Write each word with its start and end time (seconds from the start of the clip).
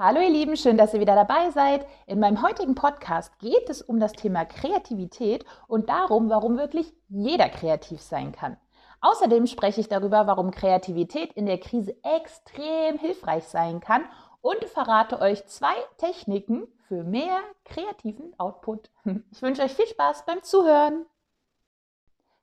Hallo 0.00 0.20
ihr 0.20 0.30
Lieben, 0.30 0.56
schön, 0.56 0.78
dass 0.78 0.94
ihr 0.94 1.00
wieder 1.00 1.16
dabei 1.16 1.50
seid. 1.50 1.84
In 2.06 2.20
meinem 2.20 2.40
heutigen 2.40 2.76
Podcast 2.76 3.36
geht 3.40 3.68
es 3.68 3.82
um 3.82 3.98
das 3.98 4.12
Thema 4.12 4.44
Kreativität 4.44 5.44
und 5.66 5.88
darum, 5.88 6.30
warum 6.30 6.56
wirklich 6.56 6.94
jeder 7.08 7.48
kreativ 7.48 8.00
sein 8.00 8.30
kann. 8.30 8.56
Außerdem 9.00 9.48
spreche 9.48 9.80
ich 9.80 9.88
darüber, 9.88 10.28
warum 10.28 10.52
Kreativität 10.52 11.32
in 11.32 11.46
der 11.46 11.58
Krise 11.58 11.96
extrem 12.04 12.96
hilfreich 12.96 13.42
sein 13.48 13.80
kann 13.80 14.04
und 14.40 14.64
verrate 14.66 15.20
euch 15.20 15.44
zwei 15.46 15.74
Techniken 15.96 16.68
für 16.86 17.02
mehr 17.02 17.40
kreativen 17.64 18.38
Output. 18.38 18.92
Ich 19.32 19.42
wünsche 19.42 19.62
euch 19.62 19.72
viel 19.72 19.88
Spaß 19.88 20.26
beim 20.26 20.44
Zuhören. 20.44 21.06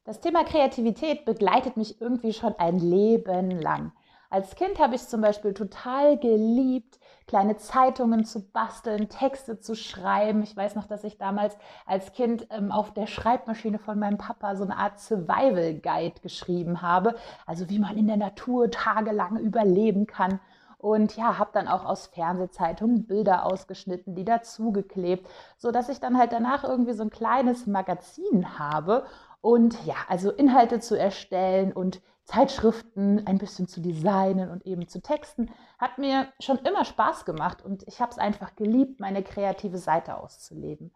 Das 0.04 0.20
Thema 0.20 0.44
Kreativität 0.44 1.24
begleitet 1.24 1.78
mich 1.78 2.02
irgendwie 2.02 2.34
schon 2.34 2.54
ein 2.58 2.80
Leben 2.80 3.50
lang. 3.50 3.94
Als 4.30 4.56
Kind 4.56 4.80
habe 4.80 4.96
ich 4.96 5.08
zum 5.08 5.22
Beispiel 5.22 5.54
total 5.54 6.18
geliebt, 6.18 7.00
kleine 7.28 7.58
Zeitungen 7.58 8.26
zu 8.26 8.50
basteln, 8.52 9.10
Texte 9.10 9.60
zu 9.60 9.76
schreiben. 9.76 10.44
Ich 10.44 10.56
weiß 10.56 10.76
noch, 10.76 10.86
dass 10.86 11.04
ich 11.04 11.18
damals 11.18 11.58
als 11.86 12.14
Kind 12.14 12.48
ähm, 12.52 12.72
auf 12.72 12.94
der 12.94 13.08
Schreibmaschine 13.08 13.80
von 13.80 13.98
meinem 13.98 14.18
Papa 14.18 14.56
so 14.56 14.64
eine 14.64 14.78
Art 14.78 15.00
Survival 15.00 15.74
Guide 15.76 16.22
geschrieben 16.22 16.82
habe. 16.82 17.16
Also 17.46 17.70
wie 17.70 17.80
man 17.80 17.98
in 17.98 18.08
der 18.08 18.18
Natur 18.18 18.70
tagelang 18.70 19.38
überleben 19.38 20.06
kann. 20.06 20.40
Und 20.78 21.18
ja, 21.18 21.40
habe 21.40 21.50
dann 21.52 21.68
auch 21.68 21.84
aus 21.84 22.08
Fernsehzeitungen 22.08 23.08
Bilder 23.08 23.46
ausgeschnitten, 23.46 24.14
die 24.14 24.24
dazugeklebt, 24.24 25.28
sodass 25.58 25.90
ich 25.90 26.00
dann 26.00 26.16
halt 26.16 26.32
danach 26.32 26.64
irgendwie 26.64 26.94
so 26.94 27.02
ein 27.02 27.10
kleines 27.10 27.66
Magazin 27.66 28.60
habe. 28.60 29.06
Und 29.46 29.86
ja, 29.86 29.94
also 30.08 30.32
Inhalte 30.32 30.80
zu 30.80 30.98
erstellen 30.98 31.72
und 31.72 32.02
Zeitschriften 32.24 33.28
ein 33.28 33.38
bisschen 33.38 33.68
zu 33.68 33.80
designen 33.80 34.50
und 34.50 34.66
eben 34.66 34.88
zu 34.88 35.04
texten, 35.04 35.52
hat 35.78 36.00
mir 36.00 36.30
schon 36.40 36.58
immer 36.66 36.84
Spaß 36.84 37.26
gemacht 37.26 37.64
und 37.64 37.84
ich 37.88 38.02
habe 38.02 38.10
es 38.10 38.18
einfach 38.18 38.56
geliebt, 38.56 39.00
meine 39.00 39.22
kreative 39.22 39.78
Seite 39.78 40.18
auszuleben. 40.18 40.92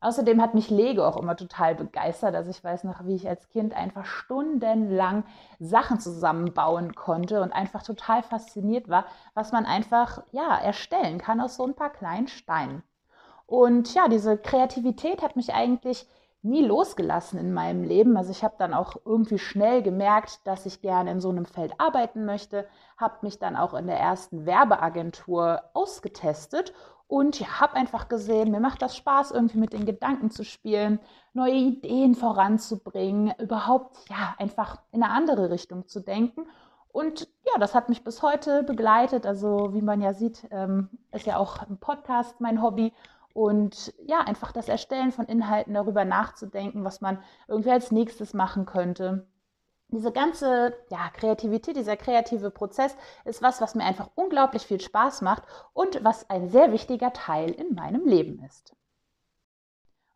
Außerdem 0.00 0.40
hat 0.40 0.54
mich 0.54 0.70
Lego 0.70 1.04
auch 1.04 1.16
immer 1.16 1.34
total 1.34 1.74
begeistert. 1.74 2.36
Also 2.36 2.50
ich 2.50 2.62
weiß 2.62 2.84
noch, 2.84 3.04
wie 3.04 3.16
ich 3.16 3.28
als 3.28 3.48
Kind 3.48 3.74
einfach 3.74 4.04
stundenlang 4.04 5.24
Sachen 5.58 5.98
zusammenbauen 5.98 6.94
konnte 6.94 7.42
und 7.42 7.52
einfach 7.52 7.82
total 7.82 8.22
fasziniert 8.22 8.88
war, 8.88 9.06
was 9.34 9.50
man 9.50 9.66
einfach 9.66 10.22
ja 10.30 10.56
erstellen 10.56 11.18
kann 11.18 11.40
aus 11.40 11.56
so 11.56 11.66
ein 11.66 11.74
paar 11.74 11.90
kleinen 11.90 12.28
Steinen. 12.28 12.84
Und 13.46 13.92
ja, 13.92 14.06
diese 14.06 14.38
Kreativität 14.38 15.20
hat 15.20 15.34
mich 15.34 15.52
eigentlich 15.52 16.06
nie 16.42 16.64
losgelassen 16.64 17.38
in 17.38 17.52
meinem 17.52 17.82
Leben. 17.82 18.16
Also 18.16 18.30
ich 18.30 18.44
habe 18.44 18.54
dann 18.58 18.74
auch 18.74 18.96
irgendwie 19.04 19.38
schnell 19.38 19.82
gemerkt, 19.82 20.46
dass 20.46 20.66
ich 20.66 20.80
gerne 20.80 21.10
in 21.10 21.20
so 21.20 21.30
einem 21.30 21.46
Feld 21.46 21.72
arbeiten 21.78 22.24
möchte, 22.24 22.66
habe 22.96 23.18
mich 23.22 23.38
dann 23.38 23.56
auch 23.56 23.74
in 23.74 23.86
der 23.86 23.98
ersten 23.98 24.46
Werbeagentur 24.46 25.62
ausgetestet 25.74 26.72
und 27.08 27.40
ja, 27.40 27.60
habe 27.60 27.74
einfach 27.74 28.08
gesehen, 28.08 28.50
mir 28.50 28.60
macht 28.60 28.82
das 28.82 28.94
Spaß, 28.96 29.30
irgendwie 29.30 29.58
mit 29.58 29.72
den 29.72 29.86
Gedanken 29.86 30.30
zu 30.30 30.44
spielen, 30.44 31.00
neue 31.32 31.54
Ideen 31.54 32.14
voranzubringen, 32.14 33.32
überhaupt 33.38 33.96
ja 34.10 34.34
einfach 34.38 34.82
in 34.92 35.02
eine 35.02 35.12
andere 35.12 35.50
Richtung 35.50 35.88
zu 35.88 36.00
denken. 36.00 36.46
Und 36.92 37.28
ja, 37.46 37.58
das 37.58 37.74
hat 37.74 37.88
mich 37.88 38.04
bis 38.04 38.22
heute 38.22 38.62
begleitet. 38.62 39.26
Also 39.26 39.72
wie 39.72 39.82
man 39.82 40.02
ja 40.02 40.12
sieht, 40.12 40.46
ähm, 40.50 40.90
ist 41.12 41.26
ja 41.26 41.38
auch 41.38 41.62
ein 41.62 41.78
Podcast 41.78 42.40
mein 42.40 42.62
Hobby. 42.62 42.92
Und 43.38 43.94
ja, 44.04 44.18
einfach 44.22 44.50
das 44.50 44.68
Erstellen 44.68 45.12
von 45.12 45.26
Inhalten, 45.26 45.74
darüber 45.74 46.04
nachzudenken, 46.04 46.82
was 46.82 47.00
man 47.00 47.22
irgendwie 47.46 47.70
als 47.70 47.92
nächstes 47.92 48.34
machen 48.34 48.66
könnte. 48.66 49.28
Diese 49.86 50.10
ganze 50.10 50.74
ja, 50.90 51.08
Kreativität, 51.10 51.76
dieser 51.76 51.96
kreative 51.96 52.50
Prozess 52.50 52.96
ist 53.24 53.40
was, 53.40 53.60
was 53.60 53.76
mir 53.76 53.84
einfach 53.84 54.10
unglaublich 54.16 54.66
viel 54.66 54.80
Spaß 54.80 55.22
macht 55.22 55.44
und 55.72 56.02
was 56.02 56.28
ein 56.28 56.48
sehr 56.48 56.72
wichtiger 56.72 57.12
Teil 57.12 57.52
in 57.52 57.76
meinem 57.76 58.08
Leben 58.08 58.42
ist. 58.44 58.74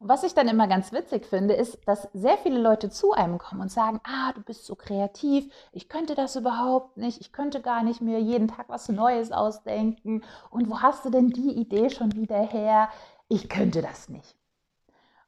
Und 0.03 0.09
was 0.09 0.25
ich 0.25 0.35
dann 0.35 0.49
immer 0.49 0.67
ganz 0.67 0.91
witzig 0.91 1.27
finde, 1.27 1.55
ist, 1.55 1.79
dass 1.87 2.09
sehr 2.13 2.37
viele 2.37 2.59
Leute 2.59 2.91
zu 2.91 3.13
einem 3.13 3.39
kommen 3.39 3.61
und 3.61 3.71
sagen, 3.71 4.01
ah, 4.03 4.33
du 4.33 4.41
bist 4.43 4.67
so 4.67 4.75
kreativ, 4.75 5.49
ich 5.71 5.89
könnte 5.89 6.17
das 6.17 6.35
überhaupt 6.35 6.97
nicht, 6.97 7.21
ich 7.21 7.33
könnte 7.33 7.61
gar 7.61 7.85
nicht 7.85 8.01
mehr 8.01 8.19
jeden 8.19 8.49
Tag 8.49 8.69
was 8.69 8.89
Neues 8.89 9.31
ausdenken. 9.31 10.25
Und 10.51 10.69
wo 10.69 10.81
hast 10.81 11.05
du 11.05 11.11
denn 11.11 11.31
die 11.31 11.53
Idee 11.53 11.89
schon 11.89 12.17
wieder 12.17 12.41
her? 12.41 12.89
Ich 13.33 13.49
könnte 13.49 13.81
das 13.81 14.09
nicht. 14.09 14.37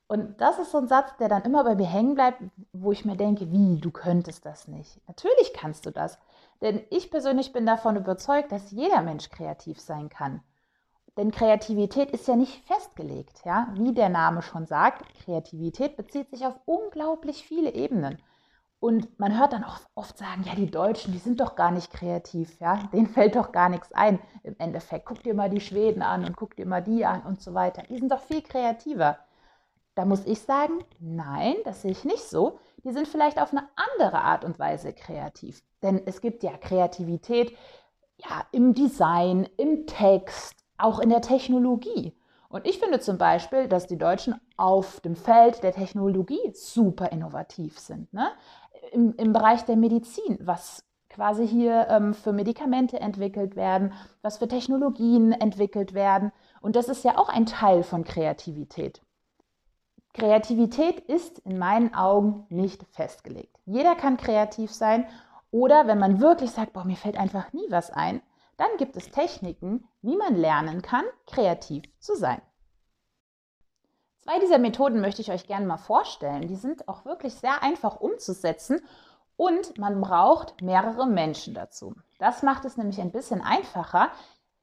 Und 0.07 0.41
das 0.41 0.59
ist 0.59 0.71
so 0.71 0.79
ein 0.79 0.87
Satz, 0.87 1.17
der 1.17 1.29
dann 1.29 1.43
immer 1.43 1.65
bei 1.65 1.75
mir 1.75 1.87
hängen 1.87 2.15
bleibt, 2.15 2.43
wo 2.73 2.93
ich 2.93 3.07
mir 3.07 3.17
denke, 3.17 3.51
wie, 3.51 3.81
du 3.81 3.91
könntest 3.91 4.45
das 4.45 4.69
nicht. 4.69 5.01
Natürlich 5.09 5.55
kannst 5.55 5.87
du 5.87 5.91
das. 5.91 6.19
Denn 6.61 6.83
ich 6.91 7.11
persönlich 7.11 7.53
bin 7.53 7.65
davon 7.65 7.97
überzeugt, 7.97 8.53
dass 8.53 8.71
jeder 8.71 9.01
Mensch 9.01 9.31
kreativ 9.31 9.81
sein 9.81 10.11
kann. 10.11 10.43
Denn 11.17 11.31
Kreativität 11.31 12.11
ist 12.11 12.29
ja 12.29 12.37
nicht 12.37 12.67
festgelegt, 12.67 13.41
ja? 13.45 13.69
Wie 13.75 13.95
der 13.95 14.11
Name 14.11 14.43
schon 14.43 14.67
sagt, 14.67 15.03
Kreativität 15.25 15.97
bezieht 15.97 16.29
sich 16.31 16.45
auf 16.45 16.59
unglaublich 16.67 17.47
viele 17.47 17.73
Ebenen. 17.73 18.19
Und 18.81 19.19
man 19.19 19.39
hört 19.39 19.55
dann 19.55 19.65
auch 19.65 19.81
oft 19.95 20.19
sagen, 20.19 20.43
ja, 20.45 20.55
die 20.55 20.71
Deutschen, 20.71 21.13
die 21.13 21.19
sind 21.19 21.41
doch 21.41 21.57
gar 21.57 21.71
nicht 21.71 21.91
kreativ, 21.91 22.61
ja, 22.61 22.77
denen 22.93 23.07
fällt 23.07 23.35
doch 23.35 23.51
gar 23.51 23.71
nichts 23.71 23.93
ein 23.93 24.19
im 24.43 24.57
Endeffekt. 24.59 25.07
Guck 25.07 25.23
dir 25.23 25.35
mal 25.35 25.49
die 25.49 25.61
Schweden 25.61 26.03
an 26.03 26.25
und 26.25 26.37
guck 26.37 26.55
dir 26.55 26.67
mal 26.67 26.83
die 26.83 27.07
an 27.07 27.23
und 27.23 27.41
so 27.41 27.55
weiter. 27.55 27.83
Die 27.89 27.99
sind 27.99 28.13
doch 28.13 28.21
viel 28.21 28.43
kreativer. 28.43 29.19
Da 29.95 30.05
muss 30.05 30.27
ich 30.27 30.41
sagen, 30.41 30.85
nein, 30.99 31.55
das 31.65 31.83
sehe 31.83 31.93
ich 31.93 32.05
nicht 32.05 32.25
so. 32.25 32.59
Die 32.85 32.93
sind 32.93 33.09
vielleicht 33.09 33.41
auf 33.41 33.53
eine 33.53 33.69
andere 33.77 34.21
Art 34.21 34.45
und 34.45 34.59
Weise 34.59 34.93
kreativ. 34.93 35.63
Denn 35.83 36.03
es 36.05 36.21
gibt 36.21 36.43
ja 36.43 36.57
Kreativität 36.59 37.57
ja, 38.19 38.45
im 38.53 38.75
Design, 38.75 39.49
im 39.57 39.87
Text, 39.87 40.57
auch 40.77 40.99
in 40.99 41.09
der 41.09 41.23
Technologie. 41.23 42.15
Und 42.49 42.67
ich 42.67 42.79
finde 42.79 43.01
zum 43.01 43.19
Beispiel, 43.19 43.67
dass 43.67 43.87
die 43.87 43.99
Deutschen 43.99 44.41
auf 44.57 45.01
dem 45.01 45.17
Feld 45.17 45.63
der 45.63 45.73
Technologie 45.73 46.53
super 46.55 47.11
innovativ 47.11 47.81
sind. 47.81 48.13
Ne? 48.13 48.31
Im, 48.95 49.15
im 49.17 49.33
Bereich 49.33 49.65
der 49.65 49.77
Medizin, 49.77 50.39
was 50.41 50.85
quasi 51.09 51.47
hier 51.47 51.87
ähm, 51.91 52.15
für 52.15 52.33
Medikamente 52.33 52.99
entwickelt 53.01 53.57
werden, 53.57 53.93
was 54.23 54.39
für 54.39 54.49
Technologien 54.49 55.33
entwickelt 55.33 55.95
werden. 55.95 56.33
Und 56.61 56.77
das 56.77 56.89
ist 56.89 57.05
ja 57.05 57.19
auch 57.19 57.29
ein 57.29 57.47
Teil 57.47 57.83
von 57.83 58.05
Kreativität. 58.05 59.01
Kreativität 60.13 61.01
ist 61.01 61.41
in 61.41 61.59
meinen 61.59 61.95
Augen 61.95 62.47
nicht 62.49 62.85
festgelegt. 62.91 63.57
Jeder 63.65 63.97
kann 63.97 64.17
kreativ 64.17 64.73
sein 64.73 65.07
oder 65.51 65.87
wenn 65.87 65.99
man 65.99 66.21
wirklich 66.21 66.51
sagt, 66.51 66.73
boah, 66.73 66.85
mir 66.85 66.97
fällt 66.97 67.17
einfach 67.17 67.53
nie 67.53 67.67
was 67.71 67.91
ein, 67.91 68.23
dann 68.57 68.69
gibt 68.79 68.97
es 68.97 69.11
Techniken, 69.11 69.89
wie 70.03 70.17
man 70.17 70.37
lernen 70.37 70.83
kann, 70.83 71.05
kreativ 71.27 71.83
zu 71.99 72.17
sein. 72.17 72.41
Zwei 74.25 74.39
dieser 74.39 74.57
Methoden 74.57 75.03
möchte 75.03 75.21
ich 75.21 75.31
euch 75.31 75.47
gerne 75.47 75.67
mal 75.67 75.77
vorstellen. 75.77 76.49
Die 76.49 76.57
sind 76.57 76.89
auch 76.89 77.05
wirklich 77.05 77.35
sehr 77.35 77.63
einfach 77.63 78.01
umzusetzen 78.01 78.81
und 79.37 79.77
man 79.77 80.01
braucht 80.01 80.63
mehrere 80.63 81.07
Menschen 81.07 81.53
dazu. 81.53 81.95
Das 82.19 82.43
macht 82.43 82.65
es 82.65 82.79
nämlich 82.79 83.03
ein 83.03 83.13
bisschen 83.13 83.43
einfacher, 83.43 84.09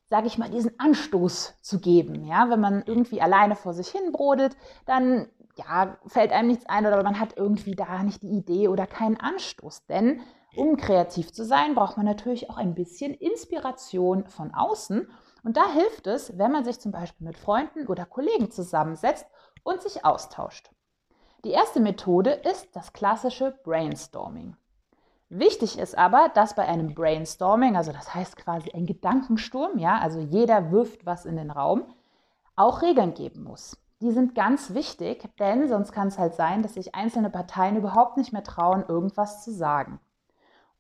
sage 0.10 0.26
ich 0.26 0.40
mal, 0.40 0.50
diesen 0.50 0.80
Anstoß 0.80 1.60
zu 1.62 1.80
geben. 1.80 2.26
Ja, 2.26 2.50
wenn 2.50 2.60
man 2.60 2.82
irgendwie 2.88 3.22
alleine 3.22 3.56
vor 3.56 3.76
sich 3.76 3.90
hin 3.90 4.12
brodelt, 4.12 4.58
dann 4.88 5.30
ja, 5.56 5.96
fällt 6.08 6.32
einem 6.32 6.48
nichts 6.48 6.66
ein 6.66 6.88
oder 6.88 7.04
man 7.04 7.20
hat 7.20 7.38
irgendwie 7.38 7.76
da 7.76 8.02
nicht 8.02 8.24
die 8.24 8.32
Idee 8.32 8.68
oder 8.68 8.88
keinen 8.88 9.20
Anstoß. 9.20 9.86
Denn 9.86 10.22
um 10.56 10.76
kreativ 10.76 11.34
zu 11.34 11.46
sein, 11.46 11.76
braucht 11.76 11.98
man 11.98 12.08
natürlich 12.08 12.50
auch 12.50 12.58
ein 12.58 12.74
bisschen 12.74 13.14
Inspiration 13.14 14.26
von 14.26 14.56
außen. 14.56 15.08
Und 15.44 15.56
da 15.56 15.72
hilft 15.72 16.08
es, 16.08 16.36
wenn 16.40 16.52
man 16.52 16.66
sich 16.66 16.80
zum 16.80 16.92
Beispiel 16.92 17.28
mit 17.28 17.38
Freunden 17.38 17.86
oder 17.86 18.06
Kollegen 18.06 18.50
zusammensetzt 18.50 19.28
und 19.64 19.82
sich 19.82 20.06
austauscht. 20.06 20.72
Die 21.44 21.52
erste 21.52 21.80
Methode 21.80 22.32
ist 22.32 22.76
das 22.76 22.94
klassische 22.94 23.52
Brainstorming. 23.64 24.56
Wichtig 25.30 25.80
ist 25.80 25.98
aber, 25.98 26.30
dass 26.34 26.56
bei 26.56 26.68
einem 26.68 26.94
Brainstorming, 26.94 27.78
also 27.78 27.92
das 27.92 28.14
heißt 28.14 28.36
quasi 28.36 28.70
ein 28.74 28.86
Gedankensturm, 28.86 29.78
ja, 29.78 29.98
also 29.98 30.20
jeder 30.20 30.72
wirft 30.72 31.06
was 31.06 31.26
in 31.26 31.38
den 31.38 31.50
Raum, 31.50 31.86
auch 32.56 32.82
Regeln 32.82 33.14
geben 33.14 33.44
muss. 33.44 33.78
Die 34.02 34.12
sind 34.12 34.36
ganz 34.36 34.74
wichtig, 34.74 35.30
denn 35.40 35.68
sonst 35.68 35.94
kann 35.94 36.10
es 36.10 36.20
halt 36.20 36.36
sein, 36.36 36.64
dass 36.64 36.74
sich 36.74 36.96
einzelne 36.96 37.30
Parteien 37.30 37.78
überhaupt 37.78 38.18
nicht 38.18 38.34
mehr 38.34 38.44
trauen, 38.44 38.84
irgendwas 38.88 39.44
zu 39.44 39.52
sagen. 39.52 40.00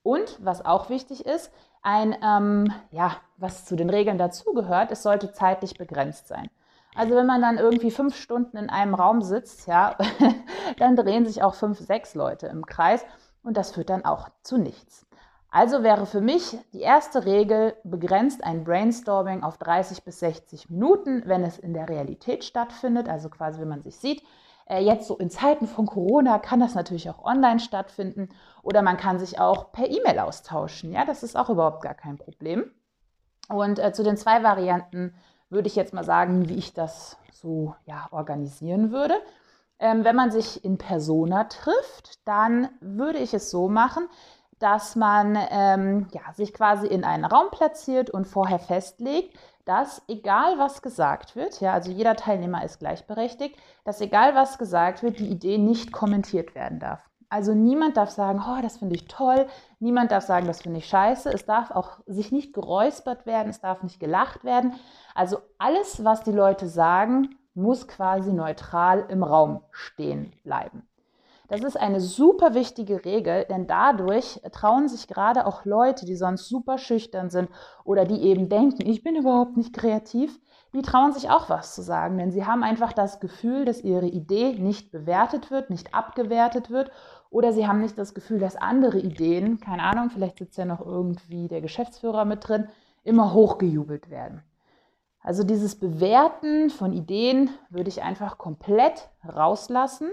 Und 0.03 0.37
was 0.43 0.65
auch 0.65 0.89
wichtig 0.89 1.25
ist, 1.25 1.51
ein, 1.81 2.15
ähm, 2.23 2.73
ja, 2.91 3.17
was 3.37 3.65
zu 3.65 3.75
den 3.75 3.89
Regeln 3.89 4.17
dazugehört, 4.17 4.91
es 4.91 5.03
sollte 5.03 5.31
zeitlich 5.31 5.77
begrenzt 5.77 6.27
sein. 6.27 6.49
Also 6.95 7.15
wenn 7.15 7.25
man 7.25 7.41
dann 7.41 7.57
irgendwie 7.57 7.91
fünf 7.91 8.15
Stunden 8.15 8.57
in 8.57 8.69
einem 8.69 8.95
Raum 8.95 9.21
sitzt, 9.21 9.67
ja, 9.67 9.97
dann 10.77 10.95
drehen 10.95 11.25
sich 11.25 11.41
auch 11.41 11.55
fünf, 11.55 11.79
sechs 11.79 12.15
Leute 12.15 12.47
im 12.47 12.65
Kreis 12.65 13.05
und 13.43 13.57
das 13.57 13.71
führt 13.71 13.89
dann 13.89 14.05
auch 14.05 14.29
zu 14.43 14.57
nichts. 14.57 15.05
Also 15.53 15.83
wäre 15.83 16.05
für 16.05 16.21
mich 16.21 16.57
die 16.71 16.79
erste 16.79 17.25
Regel 17.25 17.75
begrenzt 17.83 18.43
ein 18.43 18.63
Brainstorming 18.63 19.43
auf 19.43 19.57
30 19.57 20.03
bis 20.03 20.19
60 20.19 20.69
Minuten, 20.69 21.23
wenn 21.25 21.43
es 21.43 21.59
in 21.59 21.73
der 21.73 21.89
Realität 21.89 22.45
stattfindet, 22.45 23.09
also 23.09 23.29
quasi 23.29 23.59
wenn 23.59 23.67
man 23.67 23.83
sich 23.83 23.97
sieht. 23.97 24.23
Äh, 24.65 24.81
jetzt 24.81 25.07
so 25.07 25.17
in 25.17 25.29
Zeiten 25.29 25.67
von 25.67 25.87
Corona 25.87 26.39
kann 26.39 26.61
das 26.61 26.73
natürlich 26.73 27.09
auch 27.09 27.25
online 27.25 27.59
stattfinden 27.59 28.29
oder 28.63 28.81
man 28.81 28.95
kann 28.95 29.19
sich 29.19 29.39
auch 29.39 29.73
per 29.73 29.89
E-Mail 29.89 30.19
austauschen. 30.19 30.93
Ja, 30.93 31.03
das 31.03 31.21
ist 31.21 31.35
auch 31.35 31.49
überhaupt 31.49 31.81
gar 31.81 31.95
kein 31.95 32.17
Problem. 32.17 32.71
Und 33.49 33.79
äh, 33.79 33.91
zu 33.91 34.03
den 34.03 34.15
zwei 34.15 34.43
Varianten 34.43 35.13
würde 35.51 35.67
ich 35.67 35.75
jetzt 35.75 35.93
mal 35.93 36.03
sagen, 36.03 36.49
wie 36.49 36.57
ich 36.57 36.73
das 36.73 37.17
so 37.31 37.75
ja, 37.85 38.07
organisieren 38.11 38.91
würde. 38.91 39.15
Ähm, 39.79 40.03
wenn 40.03 40.15
man 40.15 40.31
sich 40.31 40.63
in 40.63 40.77
Persona 40.77 41.45
trifft, 41.45 42.27
dann 42.27 42.69
würde 42.79 43.19
ich 43.19 43.33
es 43.33 43.51
so 43.51 43.67
machen, 43.67 44.07
dass 44.59 44.95
man 44.95 45.37
ähm, 45.49 46.07
ja, 46.13 46.33
sich 46.33 46.53
quasi 46.53 46.87
in 46.87 47.03
einen 47.03 47.25
Raum 47.25 47.49
platziert 47.51 48.11
und 48.11 48.25
vorher 48.25 48.59
festlegt, 48.59 49.37
dass 49.65 50.01
egal 50.07 50.57
was 50.57 50.81
gesagt 50.81 51.35
wird, 51.35 51.61
ja, 51.61 51.73
also 51.73 51.91
jeder 51.91 52.15
Teilnehmer 52.15 52.63
ist 52.63 52.79
gleichberechtigt, 52.79 53.57
dass 53.83 54.01
egal 54.01 54.35
was 54.35 54.57
gesagt 54.57 55.03
wird, 55.03 55.19
die 55.19 55.29
Idee 55.29 55.57
nicht 55.57 55.91
kommentiert 55.91 56.55
werden 56.55 56.79
darf. 56.79 57.10
Also 57.31 57.53
niemand 57.53 57.95
darf 57.95 58.09
sagen, 58.09 58.43
oh, 58.45 58.61
das 58.61 58.75
finde 58.75 58.95
ich 58.95 59.07
toll, 59.07 59.47
niemand 59.79 60.11
darf 60.11 60.25
sagen, 60.25 60.47
das 60.47 60.63
finde 60.63 60.79
ich 60.79 60.87
scheiße. 60.87 61.31
Es 61.31 61.45
darf 61.45 61.71
auch 61.71 61.99
sich 62.05 62.33
nicht 62.33 62.53
geräuspert 62.53 63.25
werden, 63.25 63.47
es 63.49 63.61
darf 63.61 63.83
nicht 63.83 64.01
gelacht 64.01 64.43
werden. 64.43 64.73
Also 65.15 65.37
alles, 65.57 66.03
was 66.03 66.23
die 66.23 66.33
Leute 66.33 66.67
sagen, 66.67 67.29
muss 67.53 67.87
quasi 67.87 68.33
neutral 68.33 69.05
im 69.07 69.23
Raum 69.23 69.61
stehen 69.71 70.33
bleiben. 70.43 70.85
Das 71.47 71.61
ist 71.63 71.77
eine 71.77 72.01
super 72.01 72.53
wichtige 72.53 73.05
Regel, 73.05 73.45
denn 73.49 73.65
dadurch 73.65 74.41
trauen 74.51 74.89
sich 74.89 75.07
gerade 75.07 75.45
auch 75.45 75.63
Leute, 75.63 76.05
die 76.05 76.15
sonst 76.17 76.49
super 76.49 76.77
schüchtern 76.77 77.29
sind 77.29 77.49
oder 77.85 78.03
die 78.03 78.23
eben 78.23 78.49
denken, 78.49 78.85
ich 78.85 79.03
bin 79.03 79.15
überhaupt 79.15 79.55
nicht 79.55 79.73
kreativ, 79.73 80.37
die 80.73 80.81
trauen 80.81 81.11
sich 81.11 81.29
auch 81.29 81.49
was 81.49 81.75
zu 81.75 81.81
sagen, 81.81 82.17
denn 82.17 82.31
sie 82.31 82.45
haben 82.45 82.63
einfach 82.63 82.93
das 82.93 83.19
Gefühl, 83.19 83.65
dass 83.65 83.81
ihre 83.81 84.05
Idee 84.05 84.53
nicht 84.53 84.91
bewertet 84.91 85.51
wird, 85.51 85.69
nicht 85.69 85.93
abgewertet 85.93 86.69
wird 86.69 86.91
oder 87.31 87.53
sie 87.53 87.65
haben 87.65 87.79
nicht 87.79 87.97
das 87.97 88.13
Gefühl, 88.13 88.39
dass 88.39 88.57
andere 88.57 88.99
Ideen, 88.99 89.59
keine 89.59 89.83
Ahnung, 89.83 90.09
vielleicht 90.11 90.37
sitzt 90.37 90.57
ja 90.57 90.65
noch 90.65 90.85
irgendwie 90.85 91.47
der 91.47 91.61
Geschäftsführer 91.61 92.25
mit 92.25 92.47
drin, 92.47 92.67
immer 93.03 93.33
hochgejubelt 93.33 94.09
werden. 94.09 94.43
Also 95.23 95.43
dieses 95.43 95.79
Bewerten 95.79 96.69
von 96.69 96.93
Ideen 96.93 97.49
würde 97.69 97.89
ich 97.89 98.03
einfach 98.03 98.37
komplett 98.37 99.09
rauslassen 99.25 100.11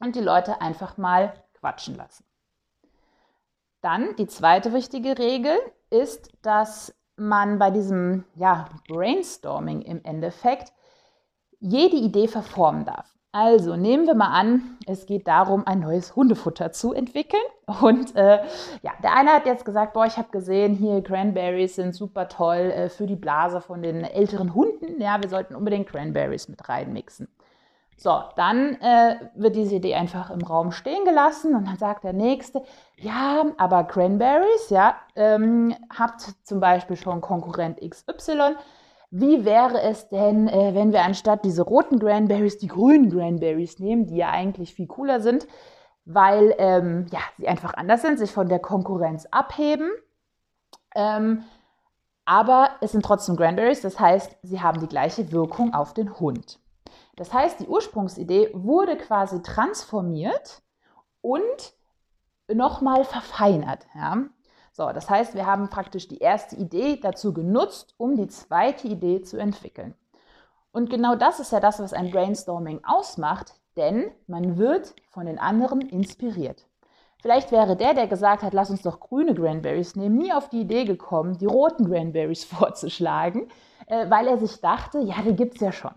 und 0.00 0.16
die 0.16 0.20
Leute 0.20 0.60
einfach 0.60 0.98
mal 0.98 1.32
quatschen 1.54 1.96
lassen. 1.96 2.24
Dann 3.80 4.16
die 4.16 4.26
zweite 4.26 4.72
wichtige 4.72 5.18
Regel 5.18 5.56
ist, 5.90 6.32
dass 6.42 6.94
man 7.16 7.58
bei 7.58 7.70
diesem 7.70 8.24
ja, 8.34 8.68
Brainstorming 8.88 9.82
im 9.82 10.02
Endeffekt 10.02 10.72
jede 11.60 11.96
Idee 11.96 12.26
verformen 12.26 12.84
darf. 12.84 13.16
Also 13.34 13.76
nehmen 13.76 14.06
wir 14.06 14.14
mal 14.14 14.28
an, 14.28 14.76
es 14.86 15.06
geht 15.06 15.26
darum, 15.26 15.66
ein 15.66 15.80
neues 15.80 16.14
Hundefutter 16.14 16.70
zu 16.70 16.92
entwickeln. 16.92 17.42
Und 17.80 18.14
äh, 18.14 18.42
ja, 18.82 18.92
der 19.02 19.16
eine 19.16 19.30
hat 19.30 19.46
jetzt 19.46 19.64
gesagt, 19.64 19.94
boah, 19.94 20.04
ich 20.04 20.18
habe 20.18 20.28
gesehen, 20.30 20.74
hier 20.74 21.02
Cranberries 21.02 21.76
sind 21.76 21.94
super 21.94 22.28
toll 22.28 22.58
äh, 22.58 22.88
für 22.90 23.06
die 23.06 23.16
Blase 23.16 23.62
von 23.62 23.82
den 23.82 24.04
älteren 24.04 24.54
Hunden. 24.54 25.00
Ja, 25.00 25.22
wir 25.22 25.30
sollten 25.30 25.54
unbedingt 25.54 25.88
Cranberries 25.88 26.48
mit 26.48 26.68
reinmixen. 26.68 27.26
So, 27.96 28.20
dann 28.36 28.74
äh, 28.82 29.16
wird 29.34 29.56
diese 29.56 29.76
Idee 29.76 29.94
einfach 29.94 30.30
im 30.30 30.42
Raum 30.42 30.70
stehen 30.70 31.06
gelassen 31.06 31.54
und 31.54 31.66
dann 31.66 31.78
sagt 31.78 32.04
der 32.04 32.12
Nächste, 32.12 32.62
ja, 32.98 33.44
aber 33.56 33.84
Cranberries, 33.84 34.68
ja, 34.68 34.96
ähm, 35.16 35.74
habt 35.96 36.20
zum 36.42 36.60
Beispiel 36.60 36.96
schon 36.96 37.22
Konkurrent 37.22 37.80
XY 37.80 38.56
wie 39.14 39.44
wäre 39.44 39.82
es 39.82 40.08
denn, 40.08 40.48
äh, 40.48 40.74
wenn 40.74 40.92
wir 40.92 41.02
anstatt 41.02 41.44
diese 41.44 41.62
roten 41.62 41.98
Cranberries 41.98 42.56
die 42.56 42.66
grünen 42.66 43.10
Cranberries 43.10 43.78
nehmen, 43.78 44.06
die 44.06 44.16
ja 44.16 44.30
eigentlich 44.30 44.74
viel 44.74 44.86
cooler 44.86 45.20
sind, 45.20 45.46
weil 46.06 46.54
ähm, 46.56 47.06
ja, 47.12 47.20
sie 47.36 47.46
einfach 47.46 47.74
anders 47.74 48.00
sind, 48.00 48.18
sich 48.18 48.32
von 48.32 48.48
der 48.48 48.58
Konkurrenz 48.58 49.26
abheben. 49.30 49.90
Ähm, 50.94 51.44
aber 52.24 52.70
es 52.80 52.92
sind 52.92 53.04
trotzdem 53.04 53.36
Cranberries, 53.36 53.82
das 53.82 54.00
heißt, 54.00 54.34
sie 54.42 54.62
haben 54.62 54.80
die 54.80 54.88
gleiche 54.88 55.30
Wirkung 55.30 55.74
auf 55.74 55.92
den 55.92 56.18
Hund. 56.18 56.58
Das 57.16 57.34
heißt, 57.34 57.60
die 57.60 57.66
Ursprungsidee 57.66 58.48
wurde 58.54 58.96
quasi 58.96 59.42
transformiert 59.42 60.62
und 61.20 61.74
nochmal 62.50 63.04
verfeinert. 63.04 63.86
Ja? 63.94 64.24
So, 64.72 64.90
das 64.90 65.10
heißt, 65.10 65.34
wir 65.34 65.46
haben 65.46 65.68
praktisch 65.68 66.08
die 66.08 66.18
erste 66.18 66.56
Idee 66.56 66.98
dazu 67.00 67.34
genutzt, 67.34 67.94
um 67.98 68.16
die 68.16 68.28
zweite 68.28 68.88
Idee 68.88 69.20
zu 69.20 69.36
entwickeln. 69.36 69.94
Und 70.72 70.88
genau 70.88 71.14
das 71.14 71.40
ist 71.40 71.52
ja 71.52 71.60
das, 71.60 71.78
was 71.78 71.92
ein 71.92 72.10
Brainstorming 72.10 72.80
ausmacht, 72.82 73.52
denn 73.76 74.10
man 74.26 74.56
wird 74.56 74.94
von 75.10 75.26
den 75.26 75.38
anderen 75.38 75.82
inspiriert. 75.82 76.66
Vielleicht 77.20 77.52
wäre 77.52 77.76
der, 77.76 77.92
der 77.92 78.08
gesagt 78.08 78.42
hat, 78.42 78.54
lass 78.54 78.70
uns 78.70 78.82
doch 78.82 78.98
grüne 78.98 79.34
Cranberries 79.34 79.94
nehmen, 79.94 80.16
nie 80.16 80.32
auf 80.32 80.48
die 80.48 80.62
Idee 80.62 80.84
gekommen, 80.84 81.38
die 81.38 81.46
roten 81.46 81.88
Cranberries 81.88 82.44
vorzuschlagen, 82.44 83.48
äh, 83.86 84.08
weil 84.10 84.26
er 84.26 84.38
sich 84.38 84.60
dachte, 84.60 85.00
ja, 85.00 85.16
die 85.22 85.36
gibt 85.36 85.56
es 85.56 85.60
ja 85.60 85.72
schon. 85.72 85.94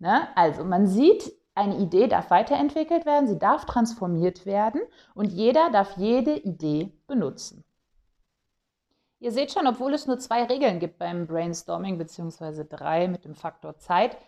Ne? 0.00 0.28
Also 0.34 0.64
man 0.64 0.86
sieht, 0.86 1.32
eine 1.54 1.78
Idee 1.78 2.08
darf 2.08 2.30
weiterentwickelt 2.30 3.06
werden, 3.06 3.28
sie 3.28 3.38
darf 3.38 3.64
transformiert 3.64 4.44
werden 4.44 4.80
und 5.14 5.32
jeder 5.32 5.70
darf 5.70 5.96
jede 5.96 6.36
Idee 6.36 6.92
benutzen. 7.06 7.64
Ihr 9.24 9.32
seht 9.32 9.52
schon, 9.52 9.66
obwohl 9.66 9.94
es 9.94 10.06
nur 10.06 10.18
zwei 10.18 10.44
Regeln 10.44 10.80
gibt 10.80 10.98
beim 10.98 11.26
Brainstorming, 11.26 11.96
beziehungsweise 11.96 12.66
drei 12.66 13.08
mit 13.08 13.24
dem 13.24 13.34
Faktor 13.34 13.78
Zeit, 13.78 14.18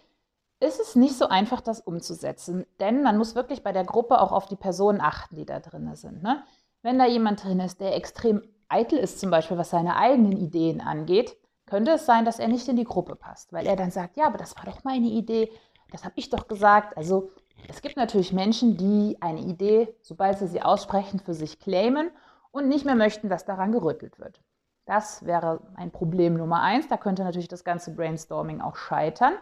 ist 0.58 0.80
es 0.80 0.96
nicht 0.96 1.18
so 1.18 1.28
einfach, 1.28 1.60
das 1.60 1.80
umzusetzen. 1.80 2.64
Denn 2.80 3.02
man 3.02 3.18
muss 3.18 3.34
wirklich 3.34 3.62
bei 3.62 3.72
der 3.72 3.84
Gruppe 3.84 4.18
auch 4.18 4.32
auf 4.32 4.46
die 4.46 4.56
Personen 4.56 5.02
achten, 5.02 5.36
die 5.36 5.44
da 5.44 5.60
drin 5.60 5.94
sind. 5.96 6.22
Ne? 6.22 6.42
Wenn 6.80 6.98
da 6.98 7.04
jemand 7.04 7.44
drin 7.44 7.60
ist, 7.60 7.78
der 7.82 7.94
extrem 7.94 8.40
eitel 8.70 8.98
ist, 8.98 9.20
zum 9.20 9.30
Beispiel 9.30 9.58
was 9.58 9.68
seine 9.68 9.96
eigenen 9.96 10.32
Ideen 10.32 10.80
angeht, 10.80 11.36
könnte 11.66 11.90
es 11.90 12.06
sein, 12.06 12.24
dass 12.24 12.38
er 12.38 12.48
nicht 12.48 12.66
in 12.66 12.76
die 12.76 12.84
Gruppe 12.84 13.16
passt, 13.16 13.52
weil 13.52 13.66
er 13.66 13.76
dann 13.76 13.90
sagt, 13.90 14.16
ja, 14.16 14.24
aber 14.24 14.38
das 14.38 14.56
war 14.56 14.64
doch 14.64 14.82
meine 14.82 15.08
Idee, 15.08 15.52
das 15.92 16.04
habe 16.04 16.14
ich 16.16 16.30
doch 16.30 16.48
gesagt. 16.48 16.96
Also 16.96 17.28
es 17.68 17.82
gibt 17.82 17.98
natürlich 17.98 18.32
Menschen, 18.32 18.78
die 18.78 19.18
eine 19.20 19.40
Idee, 19.40 19.94
sobald 20.00 20.38
sie 20.38 20.48
sie 20.48 20.62
aussprechen, 20.62 21.20
für 21.20 21.34
sich 21.34 21.60
claimen 21.60 22.10
und 22.50 22.66
nicht 22.68 22.86
mehr 22.86 22.94
möchten, 22.94 23.28
dass 23.28 23.44
daran 23.44 23.72
gerüttelt 23.72 24.18
wird. 24.18 24.40
Das 24.86 25.26
wäre 25.26 25.60
ein 25.74 25.90
Problem 25.90 26.34
Nummer 26.34 26.62
eins. 26.62 26.88
Da 26.88 26.96
könnte 26.96 27.24
natürlich 27.24 27.48
das 27.48 27.64
ganze 27.64 27.94
Brainstorming 27.94 28.60
auch 28.60 28.76
scheitern. 28.76 29.34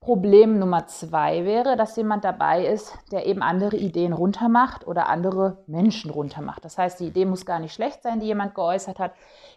Problem 0.00 0.58
Nummer 0.58 0.88
zwei 0.88 1.44
wäre, 1.44 1.76
dass 1.76 1.94
jemand 1.94 2.24
dabei 2.24 2.66
ist, 2.66 2.92
der 3.12 3.24
eben 3.24 3.40
andere 3.40 3.76
Ideen 3.76 4.12
runtermacht 4.12 4.84
oder 4.84 5.08
andere 5.08 5.58
Menschen 5.68 6.10
runtermacht. 6.10 6.64
Das 6.64 6.76
heißt, 6.76 6.98
die 6.98 7.06
Idee 7.06 7.24
muss 7.24 7.46
gar 7.46 7.60
nicht 7.60 7.72
schlecht 7.72 8.02
sein, 8.02 8.18
die 8.18 8.26
jemand 8.26 8.56
geäußert 8.56 8.98
hat. 8.98 9.12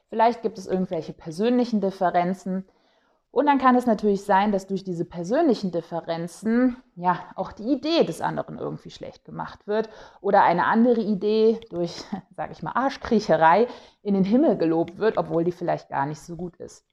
Vielleicht 0.09 0.43
gibt 0.43 0.59
es 0.59 0.67
irgendwelche 0.67 1.13
persönlichen 1.13 1.81
Differenzen. 1.81 2.67
Und 3.35 3.47
dann 3.47 3.57
kann 3.57 3.75
es 3.75 3.85
natürlich 3.85 4.23
sein, 4.23 4.53
dass 4.53 4.65
durch 4.65 4.85
diese 4.85 5.03
persönlichen 5.03 5.69
Differenzen 5.69 6.77
ja 6.95 7.19
auch 7.35 7.51
die 7.51 7.69
Idee 7.69 8.05
des 8.05 8.21
anderen 8.21 8.57
irgendwie 8.57 8.91
schlecht 8.91 9.25
gemacht 9.25 9.67
wird 9.67 9.89
oder 10.21 10.43
eine 10.43 10.63
andere 10.63 11.01
Idee 11.01 11.59
durch, 11.69 12.05
sage 12.37 12.53
ich 12.53 12.63
mal, 12.63 12.71
Arschkriecherei 12.71 13.67
in 14.03 14.13
den 14.13 14.23
Himmel 14.23 14.55
gelobt 14.55 14.99
wird, 14.99 15.17
obwohl 15.17 15.43
die 15.43 15.51
vielleicht 15.51 15.89
gar 15.89 16.05
nicht 16.05 16.21
so 16.21 16.37
gut 16.37 16.55
ist. 16.55 16.85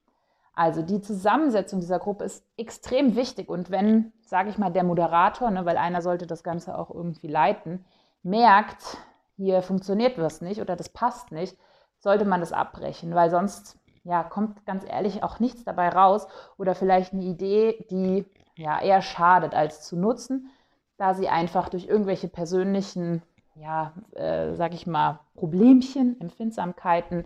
Also 0.52 0.82
die 0.82 1.00
Zusammensetzung 1.00 1.78
dieser 1.78 2.00
Gruppe 2.00 2.24
ist 2.24 2.44
extrem 2.56 3.14
wichtig 3.14 3.48
und 3.48 3.70
wenn, 3.70 4.12
sage 4.22 4.50
ich 4.50 4.58
mal, 4.58 4.72
der 4.72 4.82
Moderator, 4.82 5.48
ne, 5.52 5.64
weil 5.64 5.76
einer 5.76 6.02
sollte 6.02 6.26
das 6.26 6.42
Ganze 6.42 6.76
auch 6.76 6.90
irgendwie 6.90 7.28
leiten, 7.28 7.84
merkt, 8.24 8.98
hier 9.36 9.62
funktioniert 9.62 10.18
was 10.18 10.40
nicht 10.40 10.60
oder 10.60 10.74
das 10.74 10.88
passt 10.88 11.30
nicht, 11.30 11.56
sollte 12.00 12.24
man 12.24 12.40
das 12.40 12.52
abbrechen, 12.52 13.14
weil 13.14 13.30
sonst 13.30 13.78
ja, 14.04 14.24
kommt 14.24 14.64
ganz 14.66 14.84
ehrlich 14.84 15.22
auch 15.22 15.38
nichts 15.40 15.64
dabei 15.64 15.88
raus 15.88 16.26
oder 16.58 16.74
vielleicht 16.74 17.12
eine 17.12 17.22
Idee, 17.22 17.86
die 17.90 18.26
ja 18.56 18.80
eher 18.80 19.02
schadet 19.02 19.54
als 19.54 19.82
zu 19.82 19.96
nutzen, 19.96 20.50
da 20.96 21.14
sie 21.14 21.28
einfach 21.28 21.68
durch 21.68 21.86
irgendwelche 21.86 22.28
persönlichen, 22.28 23.22
ja, 23.54 23.92
äh, 24.14 24.54
sag 24.54 24.74
ich 24.74 24.86
mal, 24.86 25.20
Problemchen, 25.34 26.20
Empfindsamkeiten 26.20 27.24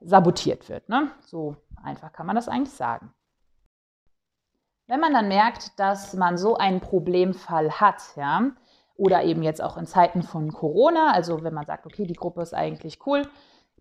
sabotiert 0.00 0.68
wird. 0.68 0.88
Ne? 0.88 1.10
So 1.20 1.56
einfach 1.82 2.12
kann 2.12 2.26
man 2.26 2.36
das 2.36 2.48
eigentlich 2.48 2.74
sagen. 2.74 3.12
Wenn 4.86 5.00
man 5.00 5.12
dann 5.12 5.28
merkt, 5.28 5.78
dass 5.78 6.14
man 6.14 6.36
so 6.36 6.56
einen 6.56 6.80
Problemfall 6.80 7.70
hat, 7.80 8.02
ja, 8.16 8.50
oder 8.96 9.22
eben 9.22 9.42
jetzt 9.42 9.62
auch 9.62 9.76
in 9.76 9.86
Zeiten 9.86 10.22
von 10.22 10.52
Corona, 10.52 11.12
also 11.12 11.42
wenn 11.42 11.54
man 11.54 11.64
sagt, 11.64 11.86
okay, 11.86 12.06
die 12.06 12.14
Gruppe 12.14 12.42
ist 12.42 12.54
eigentlich 12.54 13.06
cool, 13.06 13.22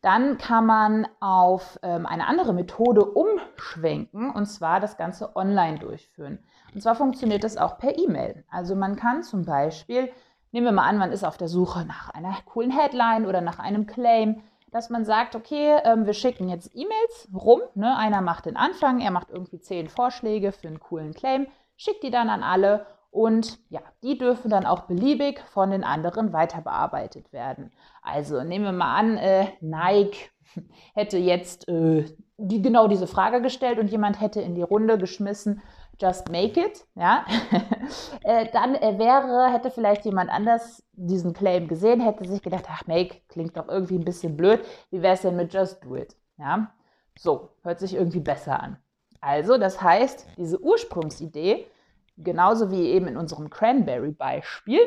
dann 0.02 0.38
kann 0.38 0.66
man 0.66 1.08
auf 1.20 1.80
ähm, 1.84 2.06
eine 2.06 2.28
andere 2.28 2.54
Methode 2.54 3.04
umschwenken 3.04 4.32
und 4.32 4.46
zwar 4.46 4.80
das 4.80 4.98
Ganze 4.98 5.36
online 5.36 5.80
durchführen. 5.80 6.40
Und 6.74 6.82
zwar 6.82 6.96
funktioniert 6.96 7.44
das 7.44 7.58
auch 7.58 7.78
per 7.78 7.98
E-Mail. 7.98 8.46
Also 8.50 8.76
man 8.76 8.96
kann 8.96 9.24
zum 9.24 9.46
Beispiel, 9.46 10.10
nehmen 10.52 10.66
wir 10.66 10.72
mal 10.72 10.88
an, 10.88 10.98
man 10.98 11.12
ist 11.12 11.26
auf 11.26 11.38
der 11.38 11.48
Suche 11.48 11.86
nach 11.86 12.10
einer 12.12 12.36
coolen 12.46 12.72
Headline 12.72 13.26
oder 13.26 13.42
nach 13.42 13.60
einem 13.60 13.88
Claim, 13.88 14.42
dass 14.72 14.90
man 14.90 15.04
sagt, 15.04 15.36
okay, 15.36 15.80
ähm, 15.84 16.06
wir 16.06 16.14
schicken 16.14 16.48
jetzt 16.48 16.72
E-Mails 16.74 17.30
rum. 17.34 17.62
Ne? 17.76 17.98
Einer 17.98 18.22
macht 18.22 18.46
den 18.46 18.56
Anfang, 18.56 19.02
er 19.02 19.12
macht 19.12 19.30
irgendwie 19.32 19.60
zehn 19.60 19.90
Vorschläge 19.90 20.52
für 20.52 20.68
einen 20.68 20.80
coolen 20.80 21.14
Claim, 21.14 21.48
schickt 21.76 22.04
die 22.04 22.12
dann 22.12 22.30
an 22.30 22.44
alle 22.44 22.86
Und 23.12 23.60
ja, 23.70 23.82
die 24.04 24.18
dürfen 24.18 24.52
dann 24.52 24.66
auch 24.66 24.82
beliebig 24.82 25.40
von 25.52 25.72
den 25.72 25.84
anderen 25.84 26.32
weiter 26.32 26.62
bearbeitet 26.62 27.34
werden. 27.34 27.72
Also 28.04 28.44
nehmen 28.44 28.66
wir 28.66 28.72
mal 28.72 28.96
an, 28.96 29.18
äh, 29.18 29.48
Nike 29.62 30.30
hätte 30.94 31.18
jetzt 31.18 31.68
äh, 31.68 32.06
die, 32.38 32.62
genau 32.62 32.88
diese 32.88 33.08
Frage 33.08 33.42
gestellt 33.42 33.80
und 33.80 33.90
jemand 33.90 34.22
hätte 34.22 34.42
in 34.42 34.56
die 34.56 34.62
Runde 34.62 34.98
geschmissen, 34.98 35.62
just 36.00 36.32
make 36.32 36.60
it, 36.60 36.86
ja, 36.96 37.26
äh, 38.24 38.48
dann 38.54 38.76
äh, 38.76 38.98
wäre, 38.98 39.52
hätte 39.52 39.70
vielleicht 39.70 40.06
jemand 40.06 40.30
anders 40.30 40.84
diesen 40.94 41.34
Claim 41.34 41.68
gesehen, 41.68 42.00
hätte 42.00 42.28
sich 42.28 42.42
gedacht, 42.42 42.66
ach, 42.70 42.88
make 42.88 43.22
klingt 43.28 43.58
doch 43.58 43.68
irgendwie 43.68 43.98
ein 43.98 44.06
bisschen 44.06 44.38
blöd, 44.38 44.62
wie 44.92 45.02
wäre 45.02 45.16
es 45.16 45.22
denn 45.22 45.36
mit 45.36 45.54
just 45.54 45.84
do 45.84 45.96
it, 45.96 46.16
ja, 46.38 46.72
so, 47.18 47.50
hört 47.64 47.80
sich 47.80 47.96
irgendwie 47.96 48.22
besser 48.22 48.62
an. 48.64 48.78
Also, 49.20 49.58
das 49.58 49.82
heißt, 49.82 50.26
diese 50.38 50.62
Ursprungsidee, 50.62 51.66
genauso 52.24 52.72
wie 52.72 52.88
eben 52.88 53.08
in 53.08 53.18
unserem 53.18 53.50
Cranberry-Beispiel, 53.50 54.80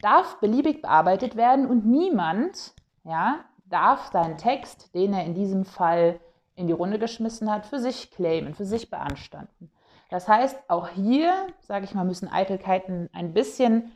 darf 0.00 0.38
beliebig 0.40 0.82
bearbeitet 0.82 1.36
werden 1.36 1.66
und 1.66 1.86
niemand 1.86 2.74
ja, 3.04 3.40
darf 3.64 4.10
seinen 4.12 4.36
Text, 4.36 4.94
den 4.94 5.12
er 5.12 5.24
in 5.24 5.34
diesem 5.34 5.64
Fall 5.64 6.20
in 6.54 6.66
die 6.66 6.72
Runde 6.72 6.98
geschmissen 6.98 7.50
hat, 7.50 7.66
für 7.66 7.78
sich 7.78 8.10
claimen, 8.10 8.54
für 8.54 8.64
sich 8.64 8.90
beanstanden. 8.90 9.70
Das 10.10 10.28
heißt, 10.28 10.58
auch 10.68 10.88
hier, 10.88 11.46
sage 11.60 11.86
ich 11.86 11.94
mal, 11.94 12.04
müssen 12.04 12.30
Eitelkeiten 12.30 13.08
ein 13.14 13.32
bisschen 13.32 13.92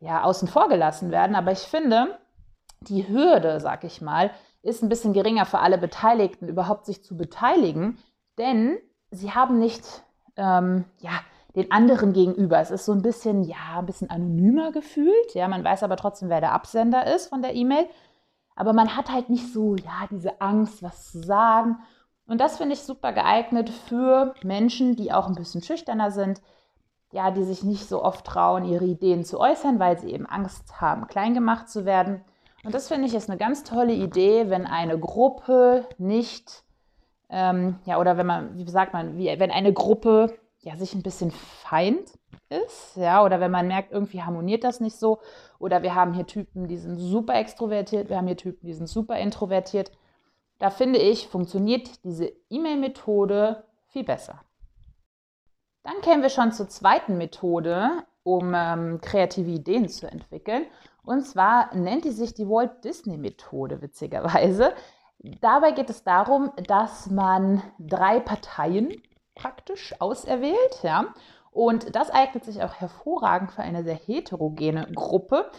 ja, 0.00 0.24
außen 0.24 0.48
vor 0.48 0.68
gelassen 0.68 1.12
werden. 1.12 1.36
Aber 1.36 1.52
ich 1.52 1.60
finde, 1.60 2.18
die 2.80 3.06
Hürde, 3.08 3.60
sage 3.60 3.86
ich 3.86 4.00
mal, 4.00 4.30
ist 4.62 4.82
ein 4.82 4.88
bisschen 4.88 5.12
geringer 5.12 5.46
für 5.46 5.60
alle 5.60 5.78
Beteiligten, 5.78 6.48
überhaupt 6.48 6.86
sich 6.86 7.04
zu 7.04 7.16
beteiligen, 7.16 7.98
denn 8.36 8.78
sie 9.10 9.32
haben 9.32 9.58
nicht 9.58 10.02
ähm, 10.36 10.84
ja, 10.98 11.12
den 11.54 11.70
anderen 11.72 12.12
gegenüber. 12.12 12.60
Es 12.60 12.70
ist 12.70 12.84
so 12.84 12.92
ein 12.92 13.02
bisschen, 13.02 13.42
ja, 13.44 13.78
ein 13.78 13.86
bisschen 13.86 14.10
anonymer 14.10 14.72
gefühlt. 14.72 15.34
Ja, 15.34 15.48
man 15.48 15.64
weiß 15.64 15.82
aber 15.82 15.96
trotzdem, 15.96 16.28
wer 16.28 16.40
der 16.40 16.52
Absender 16.52 17.12
ist 17.12 17.28
von 17.28 17.42
der 17.42 17.54
E-Mail. 17.54 17.86
Aber 18.54 18.72
man 18.72 18.96
hat 18.96 19.10
halt 19.10 19.30
nicht 19.30 19.52
so, 19.52 19.76
ja, 19.76 20.06
diese 20.10 20.40
Angst, 20.40 20.82
was 20.82 21.10
zu 21.10 21.22
sagen. 21.22 21.78
Und 22.26 22.40
das 22.40 22.58
finde 22.58 22.74
ich 22.74 22.82
super 22.82 23.12
geeignet 23.12 23.70
für 23.70 24.34
Menschen, 24.44 24.94
die 24.94 25.12
auch 25.12 25.26
ein 25.26 25.34
bisschen 25.34 25.62
schüchterner 25.62 26.10
sind, 26.10 26.40
ja, 27.12 27.30
die 27.32 27.42
sich 27.42 27.64
nicht 27.64 27.88
so 27.88 28.04
oft 28.04 28.24
trauen, 28.24 28.64
ihre 28.64 28.84
Ideen 28.84 29.24
zu 29.24 29.40
äußern, 29.40 29.80
weil 29.80 29.98
sie 29.98 30.12
eben 30.12 30.26
Angst 30.26 30.80
haben, 30.80 31.08
klein 31.08 31.34
gemacht 31.34 31.68
zu 31.68 31.84
werden. 31.84 32.22
Und 32.62 32.74
das 32.74 32.88
finde 32.88 33.06
ich 33.06 33.14
ist 33.14 33.28
eine 33.28 33.38
ganz 33.38 33.64
tolle 33.64 33.94
Idee, 33.94 34.50
wenn 34.50 34.66
eine 34.66 34.98
Gruppe 34.98 35.86
nicht, 35.98 36.62
ähm, 37.30 37.78
ja, 37.84 37.98
oder 37.98 38.16
wenn 38.16 38.26
man, 38.26 38.56
wie 38.56 38.68
sagt 38.68 38.92
man, 38.92 39.16
wie, 39.16 39.26
wenn 39.38 39.50
eine 39.50 39.72
Gruppe 39.72 40.38
ja 40.62 40.76
sich 40.76 40.94
ein 40.94 41.02
bisschen 41.02 41.30
feind 41.30 42.12
ist, 42.48 42.96
ja, 42.96 43.24
oder 43.24 43.40
wenn 43.40 43.50
man 43.50 43.68
merkt, 43.68 43.92
irgendwie 43.92 44.22
harmoniert 44.22 44.64
das 44.64 44.80
nicht 44.80 44.96
so, 44.96 45.20
oder 45.58 45.82
wir 45.82 45.94
haben 45.94 46.12
hier 46.12 46.26
Typen, 46.26 46.68
die 46.68 46.76
sind 46.76 46.98
super 46.98 47.34
extrovertiert, 47.34 48.08
wir 48.08 48.16
haben 48.16 48.26
hier 48.26 48.36
Typen, 48.36 48.66
die 48.66 48.74
sind 48.74 48.88
super 48.88 49.18
introvertiert, 49.18 49.90
da 50.58 50.70
finde 50.70 50.98
ich, 50.98 51.28
funktioniert 51.28 52.04
diese 52.04 52.32
E-Mail-Methode 52.50 53.64
viel 53.88 54.04
besser. 54.04 54.40
Dann 55.82 56.00
kämen 56.02 56.22
wir 56.22 56.28
schon 56.28 56.52
zur 56.52 56.68
zweiten 56.68 57.16
Methode, 57.16 57.88
um 58.22 58.52
ähm, 58.54 59.00
kreative 59.00 59.50
Ideen 59.50 59.88
zu 59.88 60.10
entwickeln. 60.10 60.66
Und 61.02 61.22
zwar 61.22 61.74
nennt 61.74 62.04
die 62.04 62.10
sich 62.10 62.34
die 62.34 62.46
Walt 62.46 62.84
Disney 62.84 63.16
Methode, 63.16 63.80
witzigerweise. 63.80 64.74
Dabei 65.40 65.72
geht 65.72 65.88
es 65.88 66.04
darum, 66.04 66.52
dass 66.66 67.08
man 67.08 67.62
drei 67.78 68.20
Parteien 68.20 68.90
praktisch 69.40 69.94
auserwählt, 70.00 70.82
ja. 70.82 71.06
Und 71.50 71.96
das 71.96 72.10
eignet 72.10 72.44
sich 72.44 72.62
auch 72.62 72.74
hervorragend 72.74 73.50
für 73.50 73.62
eine 73.62 73.82
sehr 73.82 73.96
heterogene 73.96 74.86
Gruppe, 74.94 75.50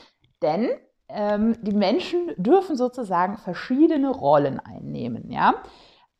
denn 0.41 0.69
ähm, 1.09 1.57
die 1.61 1.73
Menschen 1.73 2.31
dürfen 2.37 2.77
sozusagen 2.77 3.37
verschiedene 3.37 4.09
Rollen 4.09 4.59
einnehmen. 4.59 5.29
Ja? 5.29 5.55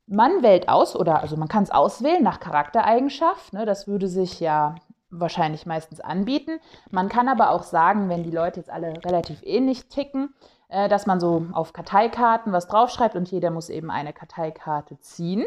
Man 0.07 0.43
wählt 0.43 0.67
aus, 0.67 0.95
oder 0.95 1.21
also 1.21 1.37
man 1.37 1.47
kann 1.47 1.63
es 1.63 1.71
auswählen 1.71 2.21
nach 2.21 2.41
Charaktereigenschaft. 2.41 3.53
Ne? 3.53 3.65
Das 3.65 3.87
würde 3.87 4.09
sich 4.09 4.41
ja 4.41 4.75
wahrscheinlich 5.09 5.65
meistens 5.65 6.01
anbieten. 6.01 6.59
Man 6.89 7.07
kann 7.07 7.29
aber 7.29 7.51
auch 7.51 7.63
sagen, 7.63 8.09
wenn 8.09 8.23
die 8.23 8.31
Leute 8.31 8.59
jetzt 8.59 8.69
alle 8.69 8.93
relativ 9.05 9.41
ähnlich 9.43 9.87
ticken, 9.87 10.33
äh, 10.67 10.89
dass 10.89 11.05
man 11.05 11.19
so 11.19 11.45
auf 11.53 11.71
Karteikarten 11.71 12.51
was 12.51 12.67
draufschreibt 12.67 13.15
und 13.15 13.31
jeder 13.31 13.51
muss 13.51 13.69
eben 13.69 13.89
eine 13.89 14.11
Karteikarte 14.11 14.99
ziehen. 14.99 15.45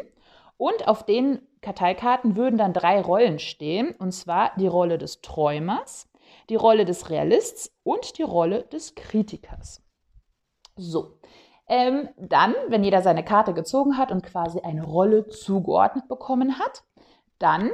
Und 0.57 0.89
auf 0.89 1.05
den 1.05 1.41
Karteikarten 1.61 2.37
würden 2.37 2.59
dann 2.59 2.73
drei 2.73 3.01
Rollen 3.01 3.39
stehen, 3.39 3.95
und 3.99 4.13
zwar 4.13 4.53
die 4.57 4.67
Rolle 4.67 4.99
des 4.99 5.21
Träumers, 5.21 6.09
die 6.49 6.57
Rolle 6.57 6.85
des 6.85 7.11
Realists 7.11 7.73
und 7.83 8.19
die 8.19 8.23
Rolle 8.23 8.65
des 8.65 8.95
Kritikers. 8.95 9.83
So, 10.77 11.19
ähm, 11.67 12.09
dann, 12.17 12.55
wenn 12.69 12.85
jeder 12.85 13.03
seine 13.03 13.25
Karte 13.25 13.55
gezogen 13.55 13.97
hat 13.97 14.13
und 14.13 14.23
quasi 14.23 14.61
eine 14.61 14.85
Rolle 14.85 15.29
zugeordnet 15.29 16.09
bekommen 16.09 16.59
hat, 16.59 16.85
dann 17.39 17.71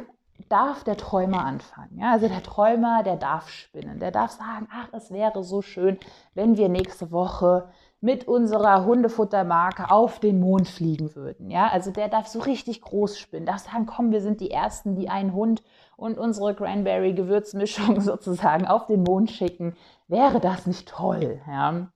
darf 0.49 0.85
der 0.85 0.97
Träumer 0.97 1.45
anfangen. 1.45 1.99
Ja? 1.99 2.13
Also 2.13 2.29
der 2.29 2.43
Träumer, 2.43 3.03
der 3.03 3.17
darf 3.17 3.49
spinnen, 3.49 3.99
der 3.99 4.11
darf 4.11 4.31
sagen, 4.31 4.69
ach, 4.73 4.89
es 4.93 5.11
wäre 5.11 5.43
so 5.43 5.63
schön, 5.63 5.99
wenn 6.35 6.57
wir 6.57 6.69
nächste 6.69 7.11
Woche 7.11 7.69
mit 8.01 8.27
unserer 8.27 8.85
Hundefuttermarke 8.87 9.91
auf 9.91 10.21
den 10.21 10.41
Mond 10.41 10.69
fliegen 10.69 11.15
würden. 11.15 11.51
Ja, 11.51 11.69
also 11.69 11.91
der 11.91 12.09
darf 12.09 12.27
so 12.29 12.41
richtig 12.41 12.81
groß 12.81 13.19
spinnen, 13.19 13.47
darf 13.47 13.59
sagen, 13.59 13.87
komm, 13.87 14.11
wir 14.11 14.23
sind 14.23 14.41
die 14.41 14.51
Ersten, 14.51 14.95
die 14.95 15.11
einen 15.11 15.35
Hund 15.35 15.63
und 15.97 16.19
unsere 16.19 16.55
Cranberry-Gewürzmischung 16.55 18.01
sozusagen 18.01 18.67
auf 18.67 18.87
den 18.87 19.03
Mond 19.03 19.31
schicken. 19.31 19.77
Wäre 20.09 20.41
das 20.41 20.67
nicht 20.67 20.89
toll? 20.89 21.41
Ja. 21.47 21.89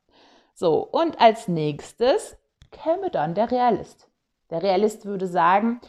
So, 0.55 0.87
und 0.87 1.21
als 1.21 1.49
nächstes 1.49 2.37
käme 2.71 3.11
dann 3.11 3.35
der 3.35 3.51
Realist. 3.51 4.09
Der 4.51 4.63
Realist 4.63 5.07
würde 5.07 5.27
sagen, 5.27 5.81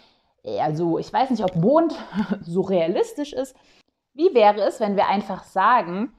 also 0.59 0.97
ich 0.97 1.11
weiß 1.11 1.29
nicht, 1.29 1.43
ob 1.43 1.55
Mond 1.55 1.93
so 2.41 2.61
realistisch 2.61 3.33
ist. 3.33 3.55
Wie 4.13 4.33
wäre 4.33 4.61
es, 4.61 4.79
wenn 4.79 4.95
wir 4.95 5.07
einfach 5.07 5.43
sagen, 5.43 6.13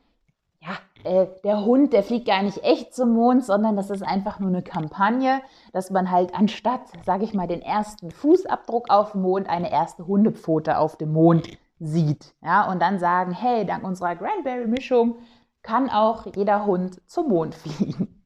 äh, 1.06 1.28
der 1.44 1.64
Hund, 1.64 1.92
der 1.92 2.02
fliegt 2.02 2.26
gar 2.26 2.42
nicht 2.42 2.62
echt 2.64 2.94
zum 2.94 3.14
Mond, 3.14 3.44
sondern 3.44 3.76
das 3.76 3.90
ist 3.90 4.02
einfach 4.02 4.40
nur 4.40 4.50
eine 4.50 4.62
Kampagne, 4.62 5.40
dass 5.72 5.90
man 5.90 6.10
halt 6.10 6.34
anstatt, 6.34 6.82
sage 7.04 7.24
ich 7.24 7.32
mal, 7.32 7.46
den 7.46 7.62
ersten 7.62 8.10
Fußabdruck 8.10 8.90
auf 8.90 9.12
dem 9.12 9.22
Mond 9.22 9.48
eine 9.48 9.70
erste 9.70 10.06
Hundepfote 10.06 10.78
auf 10.78 10.96
dem 10.96 11.12
Mond 11.12 11.48
sieht. 11.78 12.34
Ja, 12.42 12.70
und 12.70 12.80
dann 12.82 12.98
sagen, 12.98 13.32
hey, 13.32 13.64
dank 13.64 13.84
unserer 13.84 14.16
Cranberry-Mischung 14.16 15.16
kann 15.62 15.90
auch 15.90 16.26
jeder 16.34 16.66
Hund 16.66 17.00
zum 17.06 17.28
Mond 17.28 17.54
fliegen. 17.56 18.22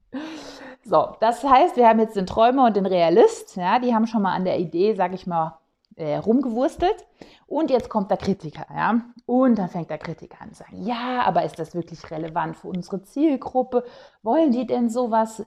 So, 0.83 1.15
das 1.21 1.45
heißt, 1.45 1.77
wir 1.77 1.89
haben 1.89 2.01
jetzt 2.01 2.17
den 2.17 2.27
Träumer 2.27 2.67
und 2.67 2.77
den 2.77 2.87
Realist, 2.87 3.57
ja, 3.57 3.79
die 3.79 3.95
haben 3.95 4.07
schon 4.07 4.23
mal 4.23 4.35
an 4.35 4.45
der 4.45 4.59
Idee, 4.59 4.95
sage 4.95 5.15
ich 5.15 5.27
mal, 5.27 5.60
äh, 6.01 6.17
rumgewurstelt. 6.17 7.07
Und 7.47 7.71
jetzt 7.71 7.89
kommt 7.89 8.11
der 8.11 8.17
Kritiker, 8.17 8.67
ja. 8.75 9.01
Und 9.27 9.59
dann 9.59 9.69
fängt 9.69 9.91
der 9.91 9.99
Kritiker 9.99 10.41
an 10.41 10.53
zu 10.53 10.63
sagen, 10.63 10.83
ja, 10.83 11.23
aber 11.25 11.45
ist 11.45 11.59
das 11.59 11.75
wirklich 11.75 12.11
relevant 12.11 12.57
für 12.57 12.69
unsere 12.69 13.03
Zielgruppe? 13.03 13.85
Wollen 14.23 14.53
die 14.53 14.67
denn 14.67 14.89
sowas? 14.89 15.45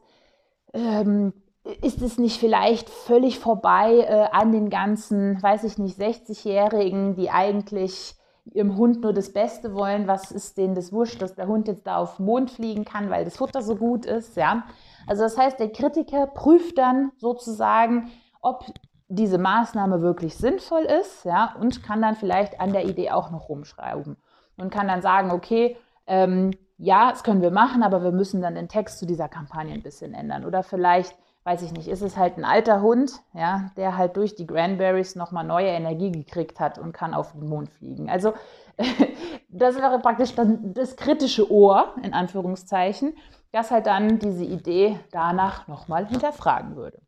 Ähm, 0.73 1.33
ist 1.81 2.01
es 2.01 2.17
nicht 2.17 2.39
vielleicht 2.39 2.89
völlig 2.89 3.39
vorbei 3.39 3.99
äh, 3.99 4.27
an 4.31 4.51
den 4.51 4.69
ganzen, 4.69 5.41
weiß 5.41 5.63
ich 5.63 5.77
nicht, 5.77 5.97
60-Jährigen, 5.97 7.15
die 7.15 7.29
eigentlich 7.29 8.15
ihrem 8.45 8.75
Hund 8.75 9.01
nur 9.01 9.13
das 9.13 9.31
Beste 9.31 9.73
wollen? 9.73 10.07
Was 10.07 10.31
ist 10.31 10.57
denen 10.57 10.75
das 10.75 10.91
wurscht, 10.91 11.21
dass 11.21 11.35
der 11.35 11.47
Hund 11.47 11.67
jetzt 11.67 11.87
da 11.87 11.97
auf 11.97 12.17
den 12.17 12.25
Mond 12.25 12.51
fliegen 12.51 12.83
kann, 12.83 13.09
weil 13.09 13.23
das 13.23 13.37
Futter 13.37 13.61
so 13.61 13.77
gut 13.77 14.05
ist? 14.05 14.35
Ja, 14.35 14.65
also 15.07 15.23
das 15.23 15.37
heißt, 15.37 15.59
der 15.59 15.71
Kritiker 15.71 16.27
prüft 16.27 16.77
dann 16.77 17.11
sozusagen, 17.17 18.11
ob 18.41 18.65
diese 19.07 19.37
Maßnahme 19.37 20.01
wirklich 20.01 20.35
sinnvoll 20.35 20.83
ist, 20.83 21.25
ja, 21.25 21.55
und 21.59 21.83
kann 21.83 22.01
dann 22.01 22.15
vielleicht 22.15 22.59
an 22.59 22.73
der 22.73 22.85
Idee 22.85 23.11
auch 23.11 23.31
noch 23.31 23.49
rumschreiben 23.49 24.17
und 24.57 24.71
kann 24.71 24.87
dann 24.87 25.01
sagen, 25.01 25.31
okay, 25.31 25.77
ähm, 26.07 26.51
ja, 26.77 27.11
das 27.11 27.23
können 27.23 27.41
wir 27.41 27.51
machen, 27.51 27.83
aber 27.83 28.03
wir 28.03 28.11
müssen 28.11 28.41
dann 28.41 28.55
den 28.55 28.67
Text 28.67 28.99
zu 28.99 29.05
dieser 29.05 29.29
Kampagne 29.29 29.73
ein 29.73 29.83
bisschen 29.83 30.13
ändern. 30.13 30.45
Oder 30.45 30.63
vielleicht, 30.63 31.15
weiß 31.43 31.61
ich 31.61 31.71
nicht, 31.71 31.87
ist 31.87 32.01
es 32.01 32.17
halt 32.17 32.37
ein 32.37 32.45
alter 32.45 32.81
Hund, 32.81 33.21
ja, 33.33 33.71
der 33.77 33.97
halt 33.97 34.17
durch 34.17 34.35
die 34.35 34.47
Cranberries 34.47 35.15
nochmal 35.15 35.45
neue 35.45 35.67
Energie 35.67 36.11
gekriegt 36.11 36.59
hat 36.59 36.77
und 36.79 36.91
kann 36.91 37.13
auf 37.13 37.33
den 37.33 37.47
Mond 37.47 37.69
fliegen. 37.69 38.09
Also 38.09 38.33
das 39.49 39.75
wäre 39.75 39.99
praktisch 39.99 40.35
dann 40.35 40.73
das 40.73 40.95
kritische 40.95 41.51
Ohr, 41.51 41.93
in 42.01 42.13
Anführungszeichen, 42.13 43.15
das 43.51 43.71
halt 43.71 43.85
dann 43.85 44.19
diese 44.19 44.43
Idee 44.43 44.99
danach 45.11 45.67
nochmal 45.67 46.07
hinterfragen 46.07 46.75
würde. 46.75 46.99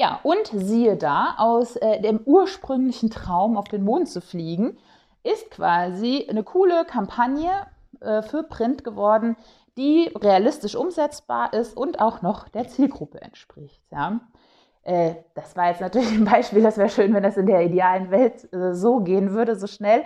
Ja, 0.00 0.18
und 0.22 0.50
siehe 0.54 0.96
da, 0.96 1.34
aus 1.36 1.76
äh, 1.76 2.00
dem 2.00 2.20
ursprünglichen 2.24 3.10
Traum 3.10 3.58
auf 3.58 3.68
den 3.68 3.84
Mond 3.84 4.08
zu 4.08 4.22
fliegen, 4.22 4.78
ist 5.24 5.50
quasi 5.50 6.26
eine 6.26 6.42
coole 6.42 6.86
Kampagne 6.86 7.50
äh, 8.00 8.22
für 8.22 8.42
Print 8.42 8.82
geworden, 8.82 9.36
die 9.76 10.10
realistisch 10.18 10.74
umsetzbar 10.74 11.52
ist 11.52 11.76
und 11.76 12.00
auch 12.00 12.22
noch 12.22 12.48
der 12.48 12.66
Zielgruppe 12.66 13.20
entspricht. 13.20 13.82
Ja. 13.92 14.20
Äh, 14.84 15.16
das 15.34 15.54
war 15.54 15.68
jetzt 15.68 15.82
natürlich 15.82 16.12
ein 16.12 16.24
Beispiel, 16.24 16.62
das 16.62 16.78
wäre 16.78 16.88
schön, 16.88 17.12
wenn 17.12 17.22
das 17.22 17.36
in 17.36 17.44
der 17.44 17.62
idealen 17.62 18.10
Welt 18.10 18.50
äh, 18.54 18.72
so 18.72 19.00
gehen 19.00 19.32
würde, 19.32 19.54
so 19.54 19.66
schnell. 19.66 20.04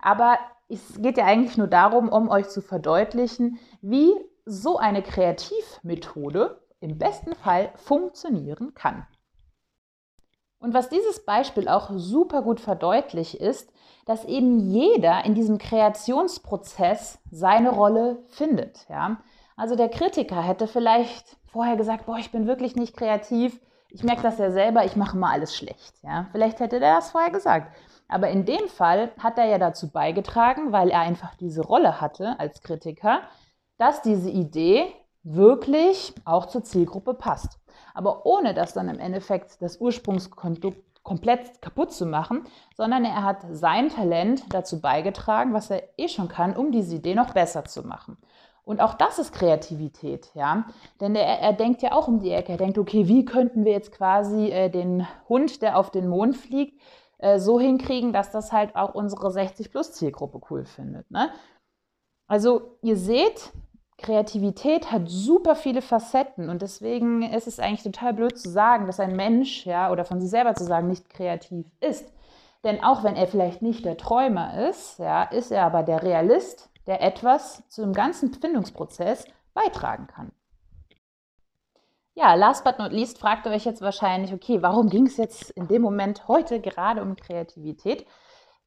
Aber 0.00 0.38
es 0.68 1.02
geht 1.02 1.18
ja 1.18 1.24
eigentlich 1.24 1.58
nur 1.58 1.66
darum, 1.66 2.08
um 2.10 2.28
euch 2.28 2.48
zu 2.48 2.62
verdeutlichen, 2.62 3.58
wie 3.80 4.12
so 4.44 4.78
eine 4.78 5.02
Kreativmethode 5.02 6.60
im 6.78 6.96
besten 6.96 7.34
Fall 7.34 7.72
funktionieren 7.74 8.74
kann. 8.74 9.04
Und 10.62 10.74
was 10.74 10.88
dieses 10.88 11.24
Beispiel 11.24 11.68
auch 11.68 11.90
super 11.96 12.40
gut 12.42 12.60
verdeutlicht 12.60 13.34
ist, 13.34 13.72
dass 14.06 14.24
eben 14.24 14.60
jeder 14.60 15.24
in 15.24 15.34
diesem 15.34 15.58
Kreationsprozess 15.58 17.18
seine 17.30 17.70
Rolle 17.70 18.22
findet. 18.28 18.86
Ja? 18.88 19.16
Also 19.56 19.74
der 19.74 19.88
Kritiker 19.88 20.40
hätte 20.40 20.68
vielleicht 20.68 21.36
vorher 21.46 21.76
gesagt, 21.76 22.06
boah, 22.06 22.16
ich 22.18 22.30
bin 22.30 22.46
wirklich 22.46 22.76
nicht 22.76 22.96
kreativ, 22.96 23.60
ich 23.90 24.04
merke 24.04 24.22
das 24.22 24.38
ja 24.38 24.52
selber, 24.52 24.84
ich 24.84 24.94
mache 24.94 25.16
mal 25.16 25.32
alles 25.32 25.56
schlecht. 25.56 25.94
Ja? 26.02 26.28
Vielleicht 26.30 26.60
hätte 26.60 26.78
der 26.78 26.94
das 26.94 27.10
vorher 27.10 27.30
gesagt. 27.30 27.76
Aber 28.06 28.28
in 28.28 28.44
dem 28.44 28.68
Fall 28.68 29.10
hat 29.18 29.38
er 29.38 29.46
ja 29.46 29.58
dazu 29.58 29.90
beigetragen, 29.90 30.70
weil 30.70 30.90
er 30.90 31.00
einfach 31.00 31.34
diese 31.34 31.62
Rolle 31.62 32.00
hatte 32.00 32.38
als 32.38 32.62
Kritiker, 32.62 33.22
dass 33.78 34.00
diese 34.00 34.30
Idee 34.30 34.94
wirklich 35.22 36.14
auch 36.24 36.46
zur 36.46 36.64
Zielgruppe 36.64 37.14
passt. 37.14 37.58
Aber 37.94 38.26
ohne 38.26 38.54
dass 38.54 38.72
dann 38.72 38.88
im 38.88 38.98
Endeffekt 38.98 39.60
das 39.62 39.78
Ursprungskondukt 39.80 40.82
komplett 41.02 41.60
kaputt 41.60 41.92
zu 41.92 42.06
machen, 42.06 42.46
sondern 42.76 43.04
er 43.04 43.24
hat 43.24 43.44
sein 43.50 43.88
Talent 43.88 44.44
dazu 44.50 44.80
beigetragen, 44.80 45.52
was 45.52 45.70
er 45.70 45.82
eh 45.96 46.08
schon 46.08 46.28
kann, 46.28 46.56
um 46.56 46.70
diese 46.70 46.96
Idee 46.96 47.14
noch 47.14 47.34
besser 47.34 47.64
zu 47.64 47.82
machen. 47.82 48.16
Und 48.64 48.80
auch 48.80 48.94
das 48.94 49.18
ist 49.18 49.32
Kreativität, 49.32 50.30
ja. 50.34 50.66
Denn 51.00 51.16
er, 51.16 51.40
er, 51.40 51.52
denkt 51.52 51.82
ja 51.82 51.92
auch 51.92 52.06
um 52.06 52.20
die 52.20 52.30
Ecke. 52.30 52.52
Er 52.52 52.58
denkt, 52.58 52.78
okay, 52.78 53.08
wie 53.08 53.24
könnten 53.24 53.64
wir 53.64 53.72
jetzt 53.72 53.90
quasi 53.90 54.50
äh, 54.50 54.70
den 54.70 55.06
Hund, 55.28 55.62
der 55.62 55.76
auf 55.76 55.90
den 55.90 56.06
Mond 56.06 56.36
fliegt, 56.36 56.80
äh, 57.18 57.40
so 57.40 57.58
hinkriegen, 57.58 58.12
dass 58.12 58.30
das 58.30 58.52
halt 58.52 58.76
auch 58.76 58.94
unsere 58.94 59.28
60-Plus-Zielgruppe 59.28 60.40
cool 60.50 60.64
findet. 60.64 61.10
Ne? 61.10 61.30
Also 62.28 62.78
ihr 62.82 62.96
seht, 62.96 63.52
Kreativität 64.02 64.92
hat 64.92 65.08
super 65.08 65.54
viele 65.56 65.80
Facetten 65.80 66.50
und 66.50 66.60
deswegen 66.60 67.22
ist 67.22 67.46
es 67.46 67.58
eigentlich 67.58 67.82
total 67.82 68.12
blöd 68.12 68.38
zu 68.38 68.50
sagen, 68.50 68.86
dass 68.86 69.00
ein 69.00 69.16
Mensch, 69.16 69.64
ja, 69.64 69.90
oder 69.90 70.04
von 70.04 70.20
sich 70.20 70.30
selber 70.30 70.54
zu 70.54 70.64
sagen, 70.64 70.88
nicht 70.88 71.08
kreativ 71.08 71.66
ist. 71.80 72.12
Denn 72.64 72.82
auch 72.84 73.02
wenn 73.02 73.16
er 73.16 73.26
vielleicht 73.26 73.62
nicht 73.62 73.84
der 73.84 73.96
Träumer 73.96 74.68
ist, 74.68 74.98
ja, 74.98 75.24
ist 75.24 75.50
er 75.50 75.64
aber 75.64 75.82
der 75.82 76.02
Realist, 76.02 76.70
der 76.86 77.02
etwas 77.02 77.66
zum 77.68 77.92
ganzen 77.92 78.34
Findungsprozess 78.34 79.24
beitragen 79.54 80.06
kann. 80.06 80.32
Ja, 82.14 82.34
last 82.34 82.64
but 82.64 82.78
not 82.78 82.92
least 82.92 83.18
fragt 83.18 83.46
ihr 83.46 83.52
euch 83.52 83.64
jetzt 83.64 83.80
wahrscheinlich, 83.80 84.34
okay, 84.34 84.60
warum 84.60 84.90
ging 84.90 85.06
es 85.06 85.16
jetzt 85.16 85.50
in 85.50 85.66
dem 85.68 85.80
Moment 85.80 86.28
heute 86.28 86.60
gerade 86.60 87.00
um 87.00 87.16
Kreativität? 87.16 88.06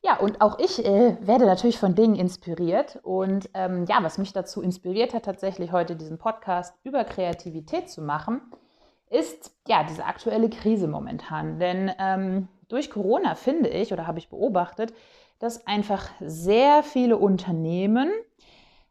Ja, 0.06 0.18
und 0.18 0.40
auch 0.40 0.60
ich 0.60 0.86
äh, 0.86 1.18
werde 1.20 1.48
natürlich 1.48 1.80
von 1.80 1.96
Dingen 1.96 2.14
inspiriert. 2.14 3.00
Und 3.02 3.50
ähm, 3.56 3.86
ja, 3.90 3.98
was 4.04 4.20
mich 4.20 4.34
dazu 4.34 4.62
inspiriert 4.62 5.16
hat, 5.16 5.26
tatsächlich 5.26 5.72
heute 5.72 5.96
diesen 5.96 6.20
Podcast 6.20 6.76
über 6.84 7.04
Kreativität 7.06 7.90
zu 7.90 8.04
machen, 8.04 8.42
ist 9.10 9.52
ja 9.68 9.84
diese 9.84 10.06
aktuelle 10.06 10.52
Krise 10.52 10.88
momentan. 10.88 11.58
Denn 11.58 11.92
ähm, 11.98 12.50
durch 12.68 12.92
Corona 12.92 13.34
finde 13.34 13.70
ich 13.70 13.94
oder 13.94 14.06
habe 14.06 14.20
ich 14.20 14.30
beobachtet, 14.30 14.94
dass 15.40 15.66
einfach 15.66 16.08
sehr 16.20 16.84
viele 16.84 17.18
Unternehmen 17.18 18.12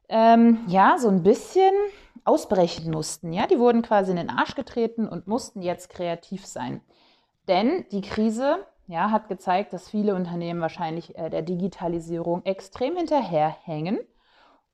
ähm, 0.08 0.64
ja 0.66 0.96
so 0.98 1.10
ein 1.10 1.22
bisschen 1.22 1.74
ausbrechen 2.24 2.90
mussten. 2.90 3.32
Ja, 3.32 3.46
die 3.46 3.60
wurden 3.60 3.82
quasi 3.82 4.10
in 4.10 4.16
den 4.16 4.30
Arsch 4.30 4.56
getreten 4.56 5.06
und 5.06 5.28
mussten 5.28 5.62
jetzt 5.62 5.90
kreativ 5.90 6.44
sein. 6.44 6.80
Denn 7.46 7.84
die 7.92 8.00
Krise 8.00 8.66
ja, 8.86 9.10
hat 9.10 9.28
gezeigt, 9.28 9.72
dass 9.72 9.88
viele 9.88 10.14
Unternehmen 10.14 10.60
wahrscheinlich 10.60 11.16
äh, 11.16 11.30
der 11.30 11.42
Digitalisierung 11.42 12.44
extrem 12.44 12.96
hinterherhängen. 12.96 13.98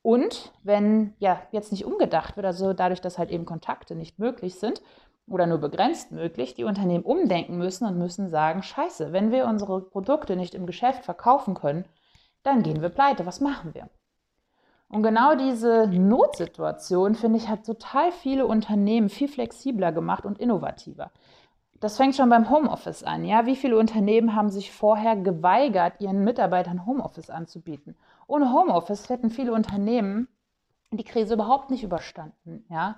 Und 0.02 0.52
wenn 0.62 1.14
ja 1.19 1.40
jetzt 1.52 1.73
nicht 1.73 1.85
umgedacht 1.85 2.37
wird, 2.37 2.47
also 2.47 2.73
dadurch, 2.73 3.00
dass 3.00 3.19
halt 3.19 3.31
eben 3.31 3.45
Kontakte 3.45 3.95
nicht 3.95 4.19
möglich 4.19 4.55
sind, 4.55 4.83
oder 5.31 5.47
nur 5.47 5.59
begrenzt 5.59 6.11
möglich, 6.11 6.55
die 6.55 6.64
Unternehmen 6.64 7.05
umdenken 7.05 7.57
müssen 7.57 7.87
und 7.87 7.97
müssen 7.97 8.29
sagen, 8.29 8.62
scheiße, 8.62 9.12
wenn 9.12 9.31
wir 9.31 9.47
unsere 9.47 9.81
Produkte 9.81 10.37
nicht 10.37 10.55
im 10.55 10.67
Geschäft 10.67 11.05
verkaufen 11.05 11.55
können, 11.55 11.85
dann 12.43 12.62
gehen 12.62 12.83
wir 12.83 12.88
pleite. 12.88 13.26
Was 13.26 13.40
machen 13.40 13.75
wir? 13.75 13.88
Und 14.89 15.04
genau 15.04 15.37
diese 15.37 15.87
Notsituation, 15.87 17.15
finde 17.15 17.39
ich, 17.39 17.49
hat 17.49 17.65
total 17.65 18.11
viele 18.11 18.47
Unternehmen 18.47 19.08
viel 19.08 19.28
flexibler 19.28 19.93
gemacht 19.93 20.25
und 20.26 20.39
innovativer. 20.41 21.13
Das 21.80 21.97
fängt 21.97 22.14
schon 22.14 22.28
beim 22.28 22.50
Homeoffice 22.50 23.02
an. 23.02 23.25
Ja? 23.25 23.47
Wie 23.47 23.56
viele 23.56 23.78
Unternehmen 23.78 24.36
haben 24.36 24.50
sich 24.50 24.71
vorher 24.71 25.16
geweigert, 25.16 25.95
ihren 26.00 26.25
Mitarbeitern 26.25 26.86
Homeoffice 26.86 27.30
anzubieten? 27.30 27.97
Ohne 28.26 28.52
Homeoffice 28.52 29.08
hätten 29.08 29.30
viele 29.30 29.52
Unternehmen 29.52 30.28
die 30.90 31.04
Krise 31.04 31.34
überhaupt 31.34 31.71
nicht 31.71 31.82
überstanden. 31.82 32.64
Ja? 32.69 32.97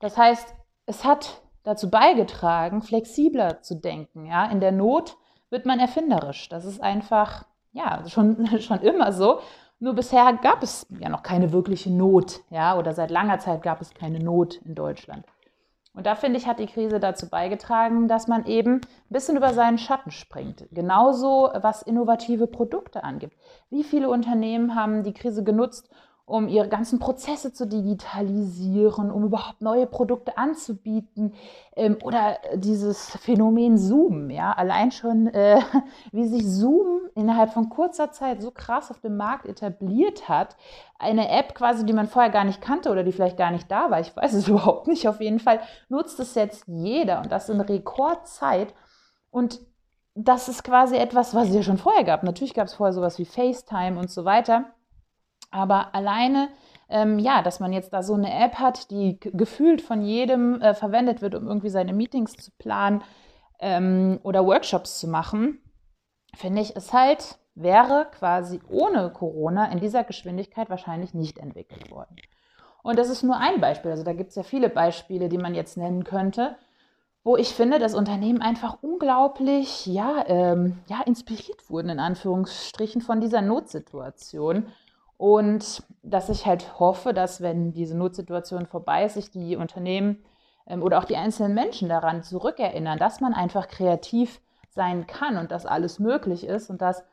Das 0.00 0.16
heißt, 0.16 0.54
es 0.86 1.04
hat 1.04 1.42
dazu 1.62 1.90
beigetragen, 1.90 2.82
flexibler 2.82 3.60
zu 3.60 3.76
denken. 3.76 4.24
Ja? 4.24 4.46
In 4.46 4.60
der 4.60 4.72
Not 4.72 5.16
wird 5.50 5.66
man 5.66 5.78
erfinderisch. 5.78 6.48
Das 6.48 6.64
ist 6.64 6.82
einfach 6.82 7.44
ja, 7.72 8.02
schon, 8.08 8.46
schon 8.60 8.80
immer 8.80 9.12
so. 9.12 9.40
Nur 9.78 9.94
bisher 9.94 10.32
gab 10.34 10.62
es 10.62 10.86
ja 11.00 11.08
noch 11.08 11.22
keine 11.22 11.52
wirkliche 11.52 11.90
Not, 11.90 12.40
ja, 12.50 12.78
oder 12.78 12.94
seit 12.94 13.10
langer 13.10 13.40
Zeit 13.40 13.62
gab 13.62 13.80
es 13.80 13.92
keine 13.92 14.20
Not 14.20 14.56
in 14.64 14.76
Deutschland. 14.76 15.26
Und 15.94 16.06
da 16.06 16.14
finde 16.14 16.38
ich, 16.38 16.46
hat 16.46 16.58
die 16.58 16.66
Krise 16.66 17.00
dazu 17.00 17.28
beigetragen, 17.28 18.08
dass 18.08 18.26
man 18.26 18.46
eben 18.46 18.76
ein 18.76 18.80
bisschen 19.10 19.36
über 19.36 19.52
seinen 19.52 19.76
Schatten 19.76 20.10
springt. 20.10 20.66
Genauso 20.72 21.50
was 21.54 21.82
innovative 21.82 22.46
Produkte 22.46 23.04
angibt. 23.04 23.36
Wie 23.68 23.84
viele 23.84 24.08
Unternehmen 24.08 24.74
haben 24.74 25.02
die 25.02 25.12
Krise 25.12 25.44
genutzt, 25.44 25.90
um 26.24 26.48
ihre 26.48 26.68
ganzen 26.68 26.98
Prozesse 26.98 27.52
zu 27.52 27.66
digitalisieren, 27.66 29.10
um 29.10 29.24
überhaupt 29.24 29.60
neue 29.60 29.86
Produkte 29.86 30.38
anzubieten 30.38 31.34
ähm, 31.74 31.98
oder 32.02 32.38
dieses 32.54 33.10
Phänomen 33.16 33.76
Zoom, 33.76 34.30
ja, 34.30 34.52
allein 34.52 34.92
schon, 34.92 35.26
äh, 35.28 35.60
wie 36.12 36.26
sich 36.26 36.46
Zoom 36.46 37.02
innerhalb 37.14 37.52
von 37.52 37.68
kurzer 37.68 38.12
Zeit 38.12 38.40
so 38.40 38.50
krass 38.50 38.90
auf 38.90 39.00
dem 39.00 39.16
Markt 39.16 39.46
etabliert 39.46 40.28
hat, 40.28 40.56
eine 40.98 41.28
App 41.28 41.54
quasi, 41.54 41.84
die 41.84 41.92
man 41.92 42.06
vorher 42.06 42.30
gar 42.30 42.44
nicht 42.44 42.60
kannte 42.60 42.90
oder 42.90 43.02
die 43.02 43.12
vielleicht 43.12 43.36
gar 43.36 43.50
nicht 43.50 43.70
da 43.70 43.90
war, 43.90 44.00
ich 44.00 44.16
weiß 44.16 44.32
es 44.34 44.48
überhaupt 44.48 44.86
nicht, 44.86 45.08
auf 45.08 45.20
jeden 45.20 45.40
Fall 45.40 45.60
nutzt 45.88 46.20
es 46.20 46.34
jetzt 46.34 46.64
jeder 46.68 47.18
und 47.18 47.32
das 47.32 47.48
in 47.48 47.60
Rekordzeit 47.60 48.74
und 49.30 49.60
das 50.14 50.48
ist 50.48 50.62
quasi 50.62 50.96
etwas, 50.96 51.34
was 51.34 51.48
es 51.48 51.54
ja 51.54 51.62
schon 51.62 51.78
vorher 51.78 52.04
gab. 52.04 52.22
Natürlich 52.22 52.52
gab 52.52 52.66
es 52.66 52.74
vorher 52.74 52.92
sowas 52.92 53.18
wie 53.18 53.24
FaceTime 53.24 53.98
und 53.98 54.10
so 54.10 54.26
weiter. 54.26 54.66
Aber 55.52 55.94
alleine, 55.94 56.48
ähm, 56.88 57.18
ja, 57.18 57.42
dass 57.42 57.60
man 57.60 57.72
jetzt 57.72 57.92
da 57.92 58.02
so 58.02 58.14
eine 58.14 58.32
App 58.32 58.54
hat, 58.54 58.90
die 58.90 59.20
gefühlt 59.20 59.82
von 59.82 60.02
jedem 60.02 60.60
äh, 60.60 60.74
verwendet 60.74 61.22
wird, 61.22 61.34
um 61.34 61.46
irgendwie 61.46 61.68
seine 61.68 61.92
Meetings 61.92 62.32
zu 62.32 62.50
planen 62.58 63.02
ähm, 63.60 64.18
oder 64.22 64.44
Workshops 64.44 64.98
zu 64.98 65.06
machen, 65.06 65.60
finde 66.34 66.62
ich, 66.62 66.74
ist 66.74 66.92
halt, 66.92 67.38
wäre 67.54 68.08
quasi 68.18 68.60
ohne 68.68 69.10
Corona 69.10 69.70
in 69.70 69.78
dieser 69.78 70.04
Geschwindigkeit 70.04 70.70
wahrscheinlich 70.70 71.14
nicht 71.14 71.38
entwickelt 71.38 71.90
worden. 71.90 72.16
Und 72.82 72.98
das 72.98 73.10
ist 73.10 73.22
nur 73.22 73.36
ein 73.36 73.60
Beispiel. 73.60 73.92
Also 73.92 74.02
da 74.02 74.12
gibt 74.12 74.30
es 74.30 74.36
ja 74.36 74.42
viele 74.42 74.68
Beispiele, 74.68 75.28
die 75.28 75.38
man 75.38 75.54
jetzt 75.54 75.76
nennen 75.76 76.02
könnte, 76.02 76.56
wo 77.24 77.36
ich 77.36 77.54
finde, 77.54 77.78
dass 77.78 77.94
Unternehmen 77.94 78.42
einfach 78.42 78.78
unglaublich 78.82 79.86
ja, 79.86 80.24
ähm, 80.26 80.78
ja, 80.88 81.02
inspiriert 81.02 81.70
wurden, 81.70 81.90
in 81.90 82.00
Anführungsstrichen, 82.00 83.00
von 83.00 83.20
dieser 83.20 83.42
Notsituation 83.42 84.66
und 85.22 85.84
dass 86.02 86.28
ich 86.30 86.46
halt 86.46 86.80
hoffe, 86.80 87.14
dass 87.14 87.40
wenn 87.40 87.72
diese 87.72 87.96
Notsituation 87.96 88.66
vorbei 88.66 89.04
ist, 89.04 89.14
sich 89.14 89.30
die 89.30 89.54
Unternehmen 89.54 90.24
ähm, 90.66 90.82
oder 90.82 90.98
auch 90.98 91.04
die 91.04 91.16
einzelnen 91.16 91.54
Menschen 91.54 91.88
daran 91.88 92.24
zurückerinnern, 92.24 92.98
dass 92.98 93.20
man 93.20 93.32
einfach 93.32 93.68
kreativ 93.68 94.40
sein 94.68 95.06
kann 95.06 95.36
und 95.36 95.52
dass 95.52 95.64
alles 95.64 96.00
möglich 96.00 96.44
ist 96.44 96.70
und 96.70 96.82
dass 96.82 97.04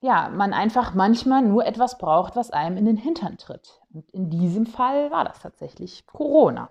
ja, 0.00 0.30
man 0.30 0.54
einfach 0.54 0.94
manchmal 0.94 1.42
nur 1.42 1.66
etwas 1.66 1.98
braucht, 1.98 2.36
was 2.36 2.52
einem 2.52 2.78
in 2.78 2.86
den 2.86 2.96
Hintern 2.96 3.36
tritt. 3.36 3.82
Und 3.92 4.08
in 4.12 4.30
diesem 4.30 4.64
Fall 4.64 5.10
war 5.10 5.26
das 5.26 5.40
tatsächlich 5.40 6.06
Corona. 6.06 6.70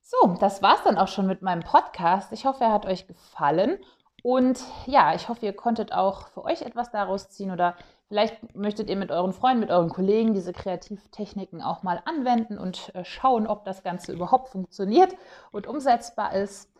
So, 0.00 0.34
das 0.40 0.62
war 0.62 0.74
es 0.74 0.82
dann 0.82 0.98
auch 0.98 1.06
schon 1.06 1.28
mit 1.28 1.42
meinem 1.42 1.62
Podcast. 1.62 2.32
Ich 2.32 2.44
hoffe, 2.44 2.64
er 2.64 2.72
hat 2.72 2.86
euch 2.86 3.06
gefallen. 3.06 3.78
Und 4.24 4.64
ja, 4.86 5.14
ich 5.14 5.28
hoffe, 5.28 5.46
ihr 5.46 5.54
konntet 5.54 5.92
auch 5.92 6.26
für 6.26 6.44
euch 6.44 6.62
etwas 6.62 6.90
daraus 6.90 7.30
ziehen 7.30 7.52
oder 7.52 7.76
Vielleicht 8.12 8.54
möchtet 8.54 8.90
ihr 8.90 8.96
mit 8.96 9.10
euren 9.10 9.32
Freunden, 9.32 9.60
mit 9.60 9.70
euren 9.70 9.88
Kollegen 9.88 10.34
diese 10.34 10.52
Kreativtechniken 10.52 11.62
auch 11.62 11.82
mal 11.82 12.02
anwenden 12.04 12.58
und 12.58 12.94
äh, 12.94 13.06
schauen, 13.06 13.46
ob 13.46 13.64
das 13.64 13.82
Ganze 13.82 14.12
überhaupt 14.12 14.50
funktioniert 14.50 15.16
und 15.50 15.66
umsetzbar 15.66 16.34
ist. 16.34 16.70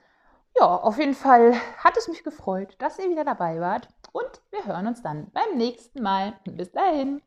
Ja, 0.61 0.67
auf 0.77 0.99
jeden 0.99 1.15
Fall 1.15 1.55
hat 1.79 1.97
es 1.97 2.07
mich 2.07 2.23
gefreut, 2.23 2.75
dass 2.81 2.99
ihr 2.99 3.09
wieder 3.09 3.25
dabei 3.25 3.61
wart 3.61 3.89
und 4.13 4.43
wir 4.51 4.67
hören 4.67 4.87
uns 4.87 5.01
dann 5.01 5.31
beim 5.33 5.57
nächsten 5.57 6.03
Mal. 6.03 6.35
Bis 6.45 6.71
dahin. 6.71 7.23